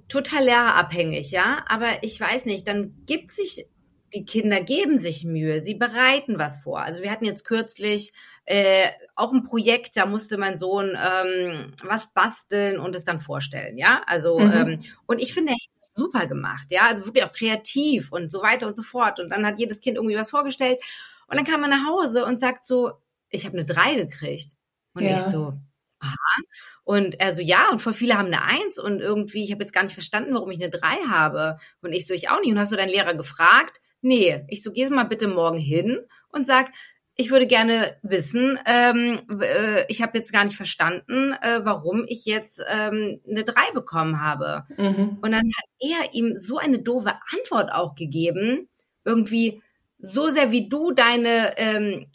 total 0.09 0.45
lehrerabhängig, 0.45 1.31
ja, 1.31 1.65
aber 1.67 2.03
ich 2.03 2.21
weiß 2.21 2.45
nicht, 2.45 2.69
dann 2.69 2.95
gibt 3.07 3.33
sich 3.33 3.67
die 4.15 4.25
Kinder 4.25 4.63
geben 4.63 4.97
sich 4.97 5.25
Mühe, 5.25 5.61
sie 5.61 5.75
bereiten 5.75 6.39
was 6.39 6.61
vor. 6.61 6.81
Also 6.81 7.03
wir 7.03 7.11
hatten 7.11 7.25
jetzt 7.25 7.45
kürzlich 7.45 8.13
äh, 8.45 8.89
auch 9.17 9.33
ein 9.33 9.45
Projekt, 9.45 9.97
da 9.97 10.07
musste 10.07 10.39
mein 10.39 10.57
Sohn 10.57 10.97
ähm, 11.01 11.73
was 11.83 12.13
basteln 12.13 12.81
und 12.81 12.97
es 12.97 13.05
dann 13.05 13.21
vorstellen, 13.21 13.79
ja. 13.79 14.03
Also 14.07 14.39
mhm. 14.39 14.53
ähm, 14.53 14.81
und 15.07 15.21
ich 15.21 15.33
finde, 15.33 15.53
er 15.53 15.55
hat 15.55 15.95
super 15.95 16.27
gemacht, 16.27 16.71
ja, 16.71 16.83
also 16.89 17.07
wirklich 17.07 17.25
auch 17.25 17.33
kreativ 17.33 18.11
und 18.13 18.33
so 18.33 18.43
weiter 18.43 18.67
und 18.67 18.75
so 18.77 18.83
fort. 18.83 19.21
Und 19.21 19.31
dann 19.31 19.47
hat 19.47 19.59
jedes 19.59 19.81
Kind 19.81 19.97
irgendwie 19.97 20.17
was 20.17 20.31
vorgestellt 20.31 20.81
und 21.29 21.37
dann 21.37 21.47
kam 21.47 21.63
er 21.63 21.69
nach 21.69 21.87
Hause 21.87 22.25
und 22.25 22.41
sagt 22.41 22.65
so, 22.65 22.93
ich 23.31 23.47
habe 23.47 23.57
eine 23.57 23.65
drei 23.65 23.95
gekriegt 23.95 24.51
und 24.95 25.03
ja. 25.03 25.17
ich 25.17 25.23
so, 25.23 25.55
aha. 26.01 26.43
Und 26.85 27.19
er 27.19 27.33
so, 27.33 27.41
ja, 27.41 27.71
und 27.71 27.81
voll 27.81 27.95
viele 27.95 28.19
haben 28.19 28.27
eine 28.27 28.43
Eins 28.43 28.79
und 28.79 29.01
irgendwie, 29.01 29.43
ich 29.43 29.53
habe 29.53 29.63
jetzt 29.63 29.73
gar 29.73 29.83
nicht 29.83 29.95
verstanden, 29.95 30.35
warum 30.35 30.51
ich 30.51 30.63
eine 30.63 30.71
drei 30.71 30.97
habe. 31.09 31.59
Und 31.81 31.93
ich 31.93 32.07
so, 32.07 32.13
ich 32.13 32.29
auch 32.29 32.41
nicht. 32.41 32.53
Und 32.53 32.59
hast 32.59 32.73
du 32.73 32.77
deinen 32.77 32.91
Lehrer 32.91 33.15
gefragt? 33.15 33.81
Nee. 34.03 34.45
Ich 34.49 34.63
so, 34.63 34.71
geh 34.71 34.89
mal 34.91 35.05
bitte 35.05 35.29
morgen 35.29 35.59
hin 35.59 35.99
und 36.29 36.47
sag, 36.47 36.73
ich 37.17 37.31
würde 37.31 37.47
gerne 37.47 37.97
wissen, 38.03 38.59
ähm, 38.67 39.23
äh, 39.41 39.85
ich 39.89 40.03
habe 40.03 40.19
jetzt 40.19 40.33
gar 40.33 40.45
nicht 40.45 40.57
verstanden, 40.57 41.33
äh, 41.43 41.61
warum 41.65 42.05
ich 42.09 42.25
jetzt 42.25 42.63
ähm, 42.69 43.21
eine 43.29 43.45
drei 43.45 43.71
bekommen 43.73 44.21
habe. 44.21 44.65
Mhm. 44.77 45.19
Und 45.23 45.33
dann 45.33 45.47
hat 45.57 45.65
er 45.81 46.15
ihm 46.15 46.37
so 46.37 46.59
eine 46.59 46.81
doofe 46.81 47.13
Antwort 47.39 47.73
auch 47.73 47.95
gegeben, 47.95 48.69
irgendwie 49.05 49.63
so 49.99 50.29
sehr 50.29 50.51
wie 50.51 50.69
du 50.69 50.91
deine 50.91 51.57
ähm, 51.57 52.07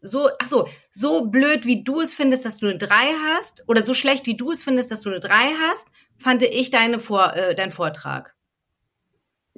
so, 0.00 0.28
ach 0.38 0.46
so, 0.46 0.68
so 0.90 1.26
blöd 1.26 1.64
wie 1.66 1.84
du 1.84 2.00
es 2.00 2.14
findest, 2.14 2.44
dass 2.44 2.58
du 2.58 2.66
eine 2.66 2.78
drei 2.78 3.12
hast, 3.26 3.64
oder 3.68 3.82
so 3.82 3.94
schlecht 3.94 4.26
wie 4.26 4.36
du 4.36 4.50
es 4.50 4.62
findest, 4.62 4.90
dass 4.90 5.02
du 5.02 5.10
eine 5.10 5.20
drei 5.20 5.52
hast, 5.68 5.88
fand 6.16 6.42
ich 6.42 6.70
deine 6.70 6.98
Vor, 6.98 7.34
äh, 7.34 7.54
dein 7.54 7.70
Vortrag. 7.70 8.34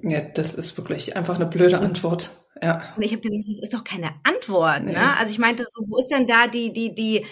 Ja, 0.02 0.20
das 0.20 0.54
ist 0.54 0.76
wirklich 0.78 1.16
einfach 1.16 1.36
eine 1.36 1.46
blöde 1.46 1.78
Antwort. 1.78 2.30
Ja. 2.62 2.82
Und 2.96 3.02
ich 3.02 3.12
habe 3.12 3.22
gedacht, 3.22 3.44
das 3.48 3.60
ist 3.60 3.74
doch 3.74 3.84
keine 3.84 4.14
Antwort. 4.22 4.84
Nee. 4.84 4.92
Ne? 4.92 5.16
Also 5.18 5.32
ich 5.32 5.38
meinte 5.38 5.64
so, 5.68 5.82
wo 5.88 5.98
ist 5.98 6.08
denn 6.08 6.26
da 6.26 6.46
die, 6.46 6.72
die, 6.72 6.94
die, 6.94 7.26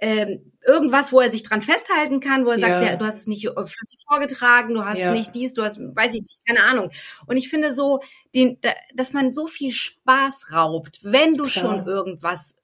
ähm, 0.00 0.52
irgendwas, 0.66 1.12
wo 1.12 1.20
er 1.20 1.30
sich 1.30 1.42
dran 1.42 1.62
festhalten 1.62 2.20
kann, 2.20 2.44
wo 2.44 2.50
er 2.50 2.58
ja. 2.58 2.68
sagt, 2.68 2.86
ja, 2.86 2.96
du 2.96 3.04
hast 3.06 3.20
es 3.20 3.26
nicht 3.26 3.46
flüssig 3.46 4.04
vorgetragen, 4.06 4.74
du 4.74 4.84
hast 4.84 4.98
ja. 4.98 5.12
nicht 5.12 5.34
dies, 5.34 5.54
du 5.54 5.62
hast, 5.62 5.78
weiß 5.78 6.14
ich 6.14 6.20
nicht, 6.20 6.46
keine 6.46 6.64
Ahnung. 6.64 6.90
Und 7.26 7.36
ich 7.36 7.48
finde 7.48 7.72
so, 7.72 8.00
den, 8.34 8.58
dass 8.94 9.12
man 9.12 9.32
so 9.32 9.46
viel 9.46 9.72
Spaß 9.72 10.52
raubt, 10.52 11.00
wenn 11.02 11.34
du 11.34 11.44
Klar. 11.44 11.50
schon 11.76 11.86
irgendwas 11.86 12.56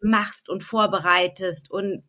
machst 0.00 0.48
und 0.48 0.62
vorbereitest 0.62 1.70
und 1.70 2.02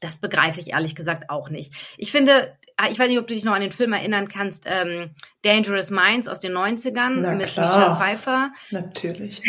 das 0.00 0.18
begreife 0.18 0.60
ich 0.60 0.70
ehrlich 0.72 0.94
gesagt 0.94 1.30
auch 1.30 1.48
nicht. 1.48 1.72
Ich 1.96 2.10
finde, 2.10 2.56
ich 2.90 2.98
weiß 2.98 3.08
nicht, 3.08 3.18
ob 3.18 3.26
du 3.26 3.34
dich 3.34 3.44
noch 3.44 3.52
an 3.52 3.60
den 3.60 3.72
Film 3.72 3.92
erinnern 3.92 4.28
kannst, 4.28 4.64
ähm, 4.66 5.10
Dangerous 5.42 5.90
Minds 5.90 6.28
aus 6.28 6.40
den 6.40 6.52
90ern 6.52 7.20
Na 7.20 7.34
mit 7.34 7.48
klar. 7.48 7.68
Michelle 7.68 7.96
Pfeiffer. 7.96 8.52
Natürlich. 8.70 9.42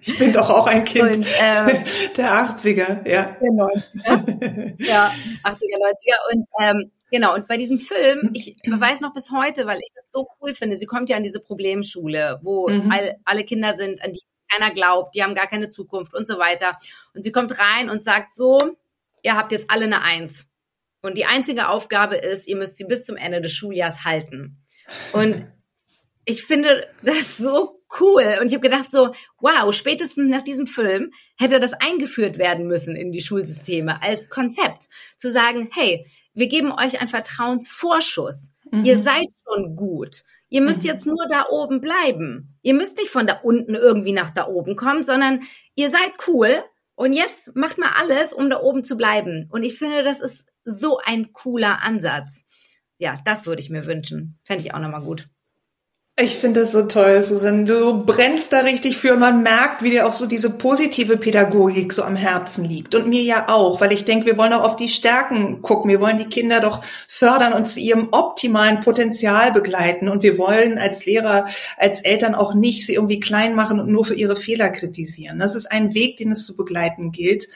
Ich 0.00 0.18
bin 0.18 0.32
doch 0.32 0.48
auch 0.48 0.66
ein 0.66 0.84
Kind 0.84 1.16
und, 1.16 1.26
ähm, 1.40 1.84
der 2.16 2.48
80er, 2.48 3.08
ja. 3.08 3.36
Der 3.40 3.50
90er. 3.50 4.74
ja, 4.86 5.12
80er, 5.42 5.78
90er. 5.78 6.32
Und 6.32 6.46
ähm, 6.60 6.90
genau, 7.10 7.34
und 7.34 7.48
bei 7.48 7.56
diesem 7.56 7.78
Film, 7.78 8.30
ich 8.32 8.56
weiß 8.66 9.00
noch 9.00 9.12
bis 9.12 9.30
heute, 9.30 9.66
weil 9.66 9.78
ich 9.78 9.90
das 9.94 10.10
so 10.10 10.28
cool 10.40 10.54
finde, 10.54 10.76
sie 10.76 10.86
kommt 10.86 11.08
ja 11.08 11.16
an 11.16 11.22
diese 11.22 11.40
Problemschule, 11.40 12.40
wo 12.42 12.68
mhm. 12.68 12.90
all, 12.90 13.16
alle 13.24 13.44
Kinder 13.44 13.76
sind, 13.76 14.02
an 14.02 14.12
die 14.12 14.22
keiner 14.50 14.72
glaubt, 14.72 15.14
die 15.14 15.22
haben 15.22 15.34
gar 15.34 15.46
keine 15.46 15.68
Zukunft 15.68 16.14
und 16.14 16.26
so 16.26 16.38
weiter. 16.38 16.76
Und 17.14 17.22
sie 17.22 17.32
kommt 17.32 17.58
rein 17.58 17.90
und 17.90 18.04
sagt 18.04 18.34
so, 18.34 18.58
ihr 19.22 19.36
habt 19.36 19.52
jetzt 19.52 19.70
alle 19.70 19.84
eine 19.84 20.02
Eins. 20.02 20.50
Und 21.04 21.18
die 21.18 21.26
einzige 21.26 21.68
Aufgabe 21.68 22.16
ist, 22.16 22.48
ihr 22.48 22.56
müsst 22.56 22.76
sie 22.76 22.84
bis 22.84 23.04
zum 23.04 23.16
Ende 23.16 23.42
des 23.42 23.52
Schuljahrs 23.52 24.04
halten. 24.04 24.56
Und 25.12 25.46
ich 26.24 26.44
finde 26.44 26.86
das 27.02 27.36
so 27.36 27.82
cool. 28.00 28.38
Und 28.40 28.46
ich 28.46 28.54
habe 28.54 28.68
gedacht 28.68 28.90
so, 28.90 29.12
wow, 29.38 29.72
spätestens 29.74 30.30
nach 30.30 30.42
diesem 30.42 30.66
Film 30.66 31.12
hätte 31.38 31.60
das 31.60 31.74
eingeführt 31.74 32.38
werden 32.38 32.66
müssen 32.66 32.96
in 32.96 33.12
die 33.12 33.20
Schulsysteme 33.20 34.02
als 34.02 34.30
Konzept. 34.30 34.88
Zu 35.18 35.30
sagen, 35.30 35.68
hey, 35.74 36.06
wir 36.32 36.48
geben 36.48 36.72
euch 36.72 36.98
einen 36.98 37.10
Vertrauensvorschuss. 37.10 38.50
Mhm. 38.70 38.84
Ihr 38.86 38.96
seid 38.96 39.28
schon 39.46 39.76
gut. 39.76 40.24
Ihr 40.48 40.62
müsst 40.62 40.84
mhm. 40.84 40.88
jetzt 40.88 41.04
nur 41.04 41.26
da 41.28 41.46
oben 41.50 41.82
bleiben. 41.82 42.56
Ihr 42.62 42.72
müsst 42.72 42.96
nicht 42.96 43.10
von 43.10 43.26
da 43.26 43.40
unten 43.42 43.74
irgendwie 43.74 44.12
nach 44.12 44.30
da 44.30 44.46
oben 44.46 44.74
kommen, 44.74 45.04
sondern 45.04 45.42
ihr 45.74 45.90
seid 45.90 46.12
cool 46.26 46.64
und 46.94 47.12
jetzt 47.12 47.54
macht 47.56 47.76
mal 47.76 47.90
alles, 48.00 48.32
um 48.32 48.48
da 48.48 48.60
oben 48.60 48.84
zu 48.84 48.96
bleiben. 48.96 49.48
Und 49.50 49.64
ich 49.64 49.76
finde, 49.76 50.02
das 50.02 50.20
ist 50.20 50.46
so 50.64 50.98
ein 51.04 51.32
cooler 51.32 51.82
Ansatz. 51.82 52.44
Ja, 52.98 53.18
das 53.24 53.46
würde 53.46 53.60
ich 53.60 53.70
mir 53.70 53.86
wünschen. 53.86 54.38
Fände 54.44 54.64
ich 54.64 54.74
auch 54.74 54.80
nochmal 54.80 55.02
gut. 55.02 55.28
Ich 56.16 56.36
finde 56.36 56.60
das 56.60 56.70
so 56.70 56.82
toll, 56.82 57.20
Susan. 57.22 57.66
Du 57.66 58.06
brennst 58.06 58.52
da 58.52 58.60
richtig 58.60 58.98
für 58.98 59.14
und 59.14 59.18
man 59.18 59.42
merkt, 59.42 59.82
wie 59.82 59.90
dir 59.90 60.06
auch 60.06 60.12
so 60.12 60.26
diese 60.26 60.48
positive 60.48 61.16
Pädagogik 61.16 61.92
so 61.92 62.04
am 62.04 62.14
Herzen 62.14 62.64
liegt. 62.64 62.94
Und 62.94 63.08
mir 63.08 63.22
ja 63.22 63.48
auch, 63.48 63.80
weil 63.80 63.90
ich 63.90 64.04
denke, 64.04 64.26
wir 64.26 64.38
wollen 64.38 64.52
auch 64.52 64.62
auf 64.62 64.76
die 64.76 64.88
Stärken 64.88 65.60
gucken. 65.60 65.90
Wir 65.90 66.00
wollen 66.00 66.16
die 66.16 66.28
Kinder 66.28 66.60
doch 66.60 66.84
fördern 67.08 67.52
und 67.52 67.66
zu 67.66 67.80
ihrem 67.80 68.10
optimalen 68.12 68.80
Potenzial 68.80 69.50
begleiten. 69.50 70.08
Und 70.08 70.22
wir 70.22 70.38
wollen 70.38 70.78
als 70.78 71.04
Lehrer, 71.04 71.46
als 71.78 72.00
Eltern 72.02 72.36
auch 72.36 72.54
nicht 72.54 72.86
sie 72.86 72.94
irgendwie 72.94 73.18
klein 73.18 73.56
machen 73.56 73.80
und 73.80 73.90
nur 73.90 74.04
für 74.04 74.14
ihre 74.14 74.36
Fehler 74.36 74.70
kritisieren. 74.70 75.40
Das 75.40 75.56
ist 75.56 75.66
ein 75.66 75.94
Weg, 75.94 76.18
den 76.18 76.30
es 76.30 76.46
zu 76.46 76.56
begleiten 76.56 77.10
gilt. 77.10 77.48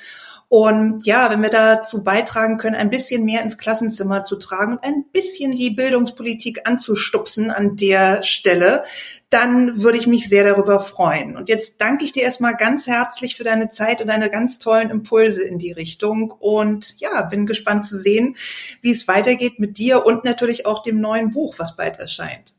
Und 0.50 1.04
ja, 1.04 1.30
wenn 1.30 1.42
wir 1.42 1.50
dazu 1.50 2.02
beitragen 2.02 2.56
können, 2.56 2.74
ein 2.74 2.88
bisschen 2.88 3.24
mehr 3.24 3.42
ins 3.42 3.58
Klassenzimmer 3.58 4.24
zu 4.24 4.36
tragen 4.36 4.72
und 4.72 4.82
ein 4.82 5.04
bisschen 5.12 5.52
die 5.52 5.68
Bildungspolitik 5.68 6.66
anzustupsen 6.66 7.50
an 7.50 7.76
der 7.76 8.22
Stelle, 8.22 8.84
dann 9.28 9.82
würde 9.82 9.98
ich 9.98 10.06
mich 10.06 10.26
sehr 10.26 10.44
darüber 10.44 10.80
freuen. 10.80 11.36
Und 11.36 11.50
jetzt 11.50 11.82
danke 11.82 12.06
ich 12.06 12.12
dir 12.12 12.22
erstmal 12.22 12.56
ganz 12.56 12.86
herzlich 12.86 13.36
für 13.36 13.44
deine 13.44 13.68
Zeit 13.68 14.00
und 14.00 14.06
deine 14.06 14.30
ganz 14.30 14.58
tollen 14.58 14.88
Impulse 14.88 15.46
in 15.46 15.58
die 15.58 15.72
Richtung. 15.72 16.30
Und 16.30 16.98
ja, 16.98 17.20
bin 17.22 17.44
gespannt 17.44 17.84
zu 17.84 17.98
sehen, 17.98 18.34
wie 18.80 18.92
es 18.92 19.06
weitergeht 19.06 19.58
mit 19.58 19.76
dir 19.76 20.06
und 20.06 20.24
natürlich 20.24 20.64
auch 20.64 20.82
dem 20.82 20.98
neuen 20.98 21.30
Buch, 21.30 21.56
was 21.58 21.76
bald 21.76 21.98
erscheint. 21.98 22.54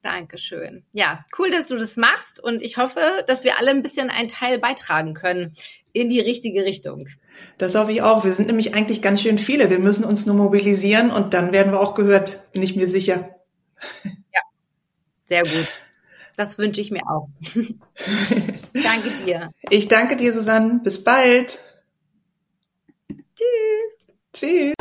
Dankeschön. 0.00 0.84
Ja, 0.92 1.24
cool, 1.36 1.50
dass 1.50 1.66
du 1.66 1.76
das 1.76 1.96
machst 1.96 2.38
und 2.38 2.62
ich 2.62 2.76
hoffe, 2.76 3.24
dass 3.26 3.42
wir 3.42 3.58
alle 3.58 3.72
ein 3.72 3.82
bisschen 3.82 4.08
einen 4.08 4.28
Teil 4.28 4.60
beitragen 4.60 5.14
können 5.14 5.52
in 5.96 6.10
die 6.10 6.20
richtige 6.20 6.64
Richtung. 6.64 7.06
Das 7.58 7.74
hoffe 7.74 7.92
ich 7.92 8.02
auch. 8.02 8.24
Wir 8.24 8.30
sind 8.30 8.46
nämlich 8.46 8.74
eigentlich 8.74 9.00
ganz 9.00 9.22
schön 9.22 9.38
viele. 9.38 9.70
Wir 9.70 9.78
müssen 9.78 10.04
uns 10.04 10.26
nur 10.26 10.36
mobilisieren 10.36 11.10
und 11.10 11.32
dann 11.32 11.52
werden 11.52 11.72
wir 11.72 11.80
auch 11.80 11.94
gehört, 11.94 12.52
bin 12.52 12.62
ich 12.62 12.76
mir 12.76 12.88
sicher. 12.88 13.30
Ja, 14.04 14.40
sehr 15.28 15.42
gut. 15.42 15.68
Das 16.36 16.58
wünsche 16.58 16.82
ich 16.82 16.90
mir 16.90 17.02
auch. 17.08 17.28
danke 18.74 19.10
dir. 19.24 19.50
Ich 19.70 19.88
danke 19.88 20.16
dir, 20.16 20.34
Susanne. 20.34 20.80
Bis 20.84 21.02
bald. 21.02 21.58
Tschüss. 23.08 23.96
Tschüss. 24.34 24.74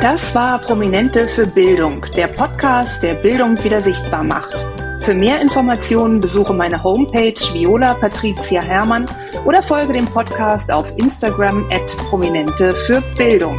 Das 0.00 0.34
war 0.34 0.58
Prominente 0.58 1.28
für 1.28 1.46
Bildung, 1.46 2.04
der 2.16 2.28
Podcast, 2.28 3.02
der 3.04 3.14
Bildung 3.14 3.62
wieder 3.62 3.80
sichtbar 3.80 4.24
macht. 4.24 4.67
Für 5.08 5.14
mehr 5.14 5.40
Informationen 5.40 6.20
besuche 6.20 6.52
meine 6.52 6.84
Homepage 6.84 7.40
Viola 7.54 7.94
Patricia 7.94 8.60
Hermann 8.60 9.08
oder 9.46 9.62
folge 9.62 9.94
dem 9.94 10.04
Podcast 10.04 10.70
auf 10.70 10.86
Instagram 10.98 11.66
at 11.70 11.86
Prominente 12.10 12.74
für 12.74 13.02
Bildung. 13.16 13.58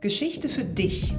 Geschichte 0.00 0.48
für 0.48 0.62
dich. 0.62 1.16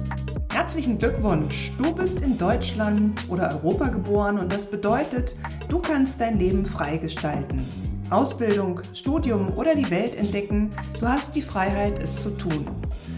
Herzlichen 0.50 0.98
Glückwunsch! 0.98 1.72
Du 1.76 1.94
bist 1.94 2.20
in 2.20 2.38
Deutschland 2.38 3.20
oder 3.28 3.50
Europa 3.50 3.90
geboren 3.90 4.38
und 4.38 4.50
das 4.50 4.64
bedeutet, 4.64 5.34
du 5.68 5.80
kannst 5.80 6.22
dein 6.22 6.38
Leben 6.38 6.64
frei 6.64 6.96
gestalten. 6.96 7.62
Ausbildung, 8.10 8.80
Studium 8.94 9.52
oder 9.56 9.74
die 9.74 9.90
Welt 9.90 10.16
entdecken, 10.16 10.70
du 10.98 11.06
hast 11.06 11.36
die 11.36 11.42
Freiheit, 11.42 12.02
es 12.02 12.22
zu 12.22 12.30
tun. 12.30 12.64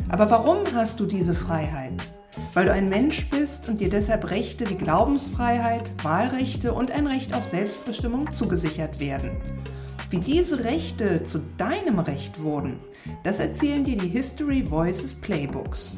Aber 0.09 0.29
warum 0.31 0.59
hast 0.75 0.99
du 1.01 1.07
diese 1.07 1.35
Freiheit? 1.35 1.93
Weil 2.55 2.67
du 2.67 2.73
ein 2.73 2.89
Mensch 2.89 3.29
bist 3.31 3.69
und 3.69 3.81
dir 3.81 3.91
deshalb 3.91 4.31
Rechte 4.31 4.69
wie 4.69 4.75
Glaubensfreiheit, 4.75 5.93
Wahlrechte 6.03 6.75
und 6.75 6.91
ein 6.91 7.07
Recht 7.07 7.33
auf 7.35 7.47
Selbstbestimmung 7.47 8.33
zugesichert 8.33 8.99
werden. 9.01 9.31
Wie 10.11 10.19
diese 10.19 10.65
Rechte 10.65 11.23
zu 11.25 11.41
deinem 11.57 11.99
Recht 11.99 12.43
wurden, 12.43 12.79
das 13.25 13.41
erzählen 13.41 13.85
dir 13.85 13.97
die 13.97 14.09
History 14.09 14.63
Voices 14.69 15.15
Playbooks. 15.15 15.97